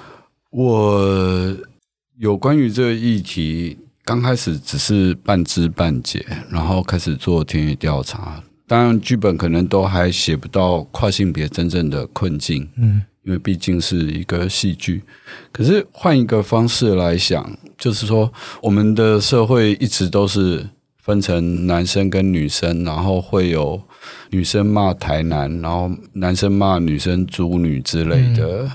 [0.50, 1.54] 我
[2.16, 3.76] 有关于这个议题。
[4.04, 8.42] 刚开始只是半知半解，然后开始做田野调查。
[8.66, 15.02] 当然，剧本可能都还写不到跨性别真正的困境，嗯，因为毕竟是一个戏剧。
[15.52, 20.66] 可是换一个方式来想，就是说，我们的社会一直都是
[21.00, 23.80] 分成男生跟女生，然后会有
[24.30, 28.68] 女生骂台男，然后男生骂女生猪女之类的，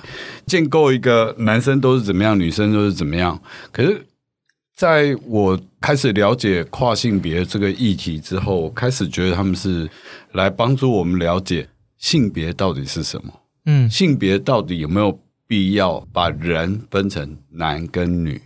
[0.46, 3.42] 建构一个男生都是怎么样，女生都是怎么样。
[3.74, 4.06] 可是。
[4.78, 9.90] 在我开始了解跨性别这个议题之后，我开始觉得他们是
[10.34, 11.68] 来帮助我们了解
[11.98, 13.34] 性别到底是什么。
[13.66, 18.40] 嗯，性别到底有没有必要把人分成男跟女？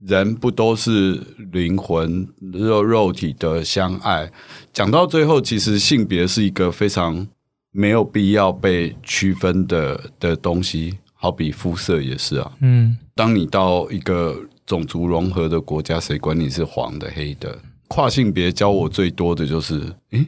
[0.00, 1.18] 人不都是
[1.52, 4.30] 灵魂肉肉体的相爱？
[4.74, 7.26] 讲到最后，其实性别是一个非常
[7.70, 10.98] 没有必要被区分的的东西。
[11.14, 12.52] 好比肤色也是啊。
[12.60, 17.58] 嗯，当你到一个种族融合的国家，谁管你是黄的、黑的？
[17.88, 20.26] 跨性别教我最多的就是，诶，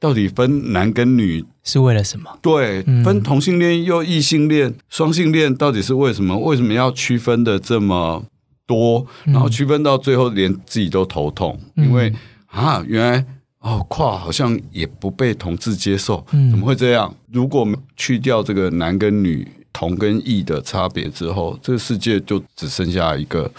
[0.00, 2.30] 到底分男跟女是为了什么？
[2.40, 6.36] 对，分同性恋又异性恋、双性恋到底是为什么？
[6.38, 8.24] 为什么要区分的这么
[8.66, 9.06] 多？
[9.24, 12.12] 然后区分到最后连自己都头痛，因为
[12.46, 13.26] 啊，原来
[13.60, 17.14] 哦，跨好像也不被同志接受，怎么会这样？
[17.30, 19.46] 如果去掉这个男跟女。
[19.74, 23.50] 同跟异的差别之后，这个世界就只剩下一个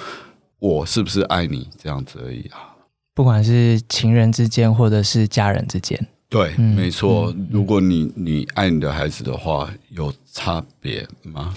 [0.58, 2.74] 我是不是爱你这样子而已啊！
[3.14, 7.36] 不管是情人之间，或者是家人之间，对，没错。
[7.52, 11.54] 如果你你爱你的孩子的话，有差别吗？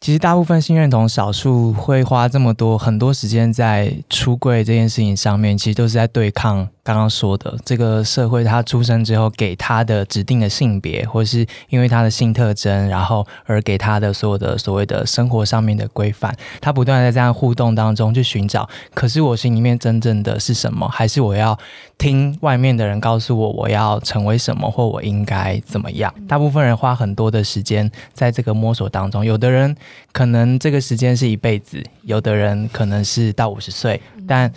[0.00, 6.68] 其实大部分性认同少数会花这么多很多时间在出柜这件事情上面，其实都是在对抗。
[6.84, 18.68] 刚刚说的这个社会，他出生之后给他的指定的性别，或是因为他的性特征，然后而给他的所有的所谓的生活上面的规范，他不断在这样互动当中去寻找。
[18.94, 20.88] 可是我心里面真正的是什么？
[20.88, 21.56] 还是我要
[21.98, 26.12] 听外面的人告诉我我要成为什么，或我应该怎么样？
[26.26, 29.76] 大部分人花很多的时间在这个摸索当中，有的人
[30.10, 34.52] 可能这个时间是一辈子，有的人可能是到五十岁，但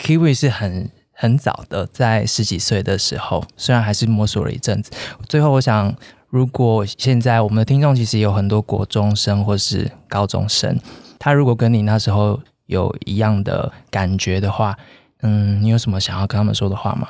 [0.00, 0.88] Kiwi 是很。
[1.14, 4.90] 很早的，在十几岁的时候，虽然还是摸索了一阵子，
[5.28, 5.94] 最后我想，
[6.28, 10.78] 如果现在我们的听众其实有很多国中生或是高中生，
[11.18, 14.76] 他如果跟你那时候有一样的感觉的话，
[15.22, 17.08] 嗯，你有什么想要跟他们说的话吗？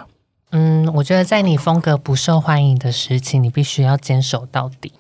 [0.51, 4.93] 嗯，我觉得在你风格不受欢迎的时期，你必须要坚守到底。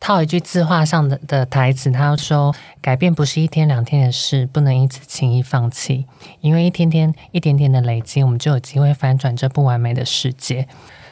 [0.00, 6.06] 套一句字画上的的台词，他说：“改变不是一天两天的事，不能因此轻易放弃。
[6.40, 10.68] 因为一天天、一点点的累积，我们就有机会翻转这不完美的世界。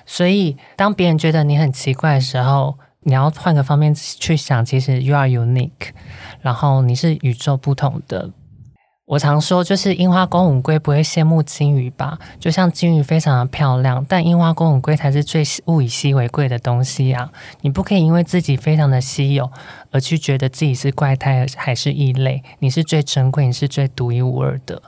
[0.06, 5.90] 所以，当别人觉得你很奇怪的时候，你要换个方面去想，其实 you are unique，
[6.40, 8.30] 然后你是与众不同的。”
[9.06, 12.18] 我常说，就是樱花公母龟不会羡慕金鱼吧？
[12.40, 17.30] 就像金鱼非常的漂亮，但樱花公母龟才是最物以稀为贵的东西啊！
[17.60, 19.48] 你不可以因为自己非常的稀有，
[19.92, 22.42] 而去觉得自己是怪胎还是异类。
[22.58, 24.82] 你是最珍贵，你是最独一无二的。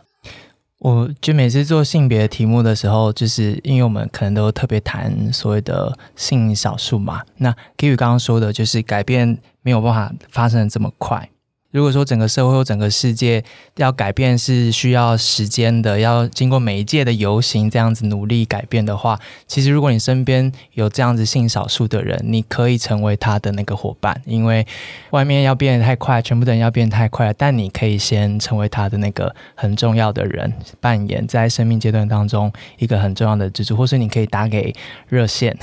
[0.81, 7.23] 我就每次做性别题目的时候，就是因为我们可能都特别谈所谓的性少数嘛。
[7.37, 11.29] 那 Kiwi 刚刚说的，就是改变没有办法发生的这么快。
[11.71, 13.45] 如果说整个社会或整个世界
[13.77, 24.67] 要改变是需要时间的，要经过每一届的游行这样子努力改变的话，其实如果你身边有这样子性少数的人，你可以成为他的那个伙伴，因为
[25.11, 30.51] 外面要变得太快，全部的人要变得太快了，但你可以先成为他的那个很重要的人，
[30.81, 34.75] 扮演在生命阶段当中一个很重要的支柱，或是你可以打给
[35.11, 35.55] 热线。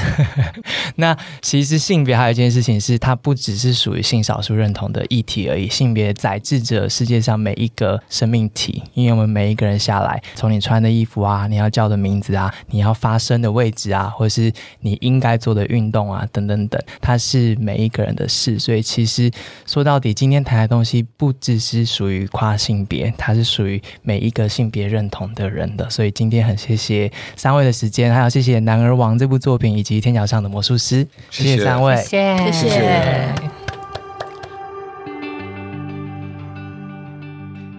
[0.98, 5.95] 那其实性别还有一件事情是，它不只是属于性少数认同的议题而已，性。
[5.96, 18.60] 别载制着世界上每一个生命体，因为我们每一个人下来，从你穿的衣服啊，你要叫的名字啊，你要发声的位置啊，或者是你应该做的运动啊，等等等，它是每一个人的事。
[18.60, 19.32] 所以其实
[19.66, 25.90] 说到底，今天谈的东西不只是属于跨性别，它是属于每一个性别认同的人的。
[25.90, 32.52] 所以今天很谢谢三位的时间，还有谢谢《男儿王》这部作品以及《天桥上的魔术师》，谢谢三位，谢谢。
[32.52, 33.55] 谢谢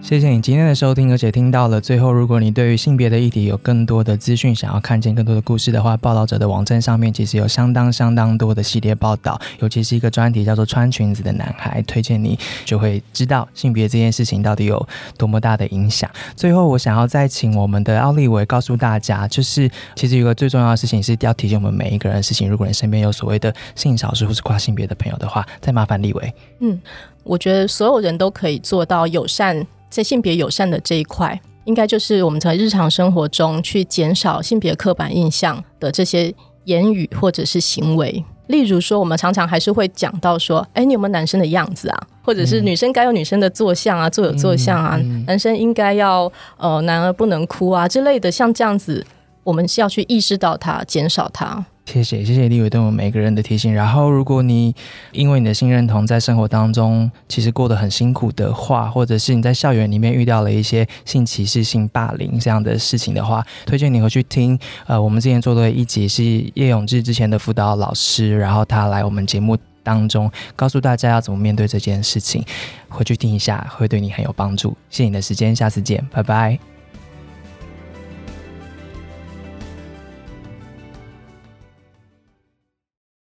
[0.07, 2.13] 谢谢你今天的收听，而且听到了最后。
[2.13, 14.87] 如果你对于性别的议题有更多的资讯，想要看见更多的故事的话，报道者的网站上面其实有相当相当多的系列报道，尤其是一个专题叫做“穿裙子的男孩”，推荐你就会知道性别这件事情到底有
[15.17, 16.09] 多么大的影响。
[16.37, 22.49] 最后，我想要再请我们的奥利维告诉大家，就是其实有个最重要的事情是要提醒我们每一个人的事情。
[22.49, 26.33] 如果你身边有所谓的性少数或是跨性别的朋友的话，再麻烦利维。
[26.61, 26.79] 嗯，
[27.23, 29.67] 我觉得所有人都可以做到友善。
[29.89, 36.33] 在性别友善的这一块，应该就是我们在日常生活中去减少性别刻板印象的这些
[36.65, 38.23] 言语或者是行为。
[38.47, 49.05] 例如说，我们常常还是会讲到说：“哎，你有没有男生的样子啊？”或者是女生该有女生的坐相啊，坐有坐相啊，男生应该要呃，男儿不能哭啊之类的，像这样子，
[49.43, 51.65] 我们是要去意识到它，减少它。
[51.87, 53.73] 谢谢，谢谢立伟对我们每个人的提醒。
[53.73, 54.75] 然后，如果你
[55.13, 64.59] 因为你的性认同在生活当中其实过得很辛苦的话，或者是你在校园里面遇到了一些性歧视、性霸凌这样的事情的话，推荐你回去听。
[64.85, 66.23] 呃，我们之前做的一集是
[66.55, 72.43] 叶永志之前的辅导老师，然后他来我们节目当中告诉大家要怎么面对这件事情，
[72.89, 74.75] 回去听一下会对你很有帮助。
[74.89, 76.76] 谢谢你的时间，下次见，拜拜。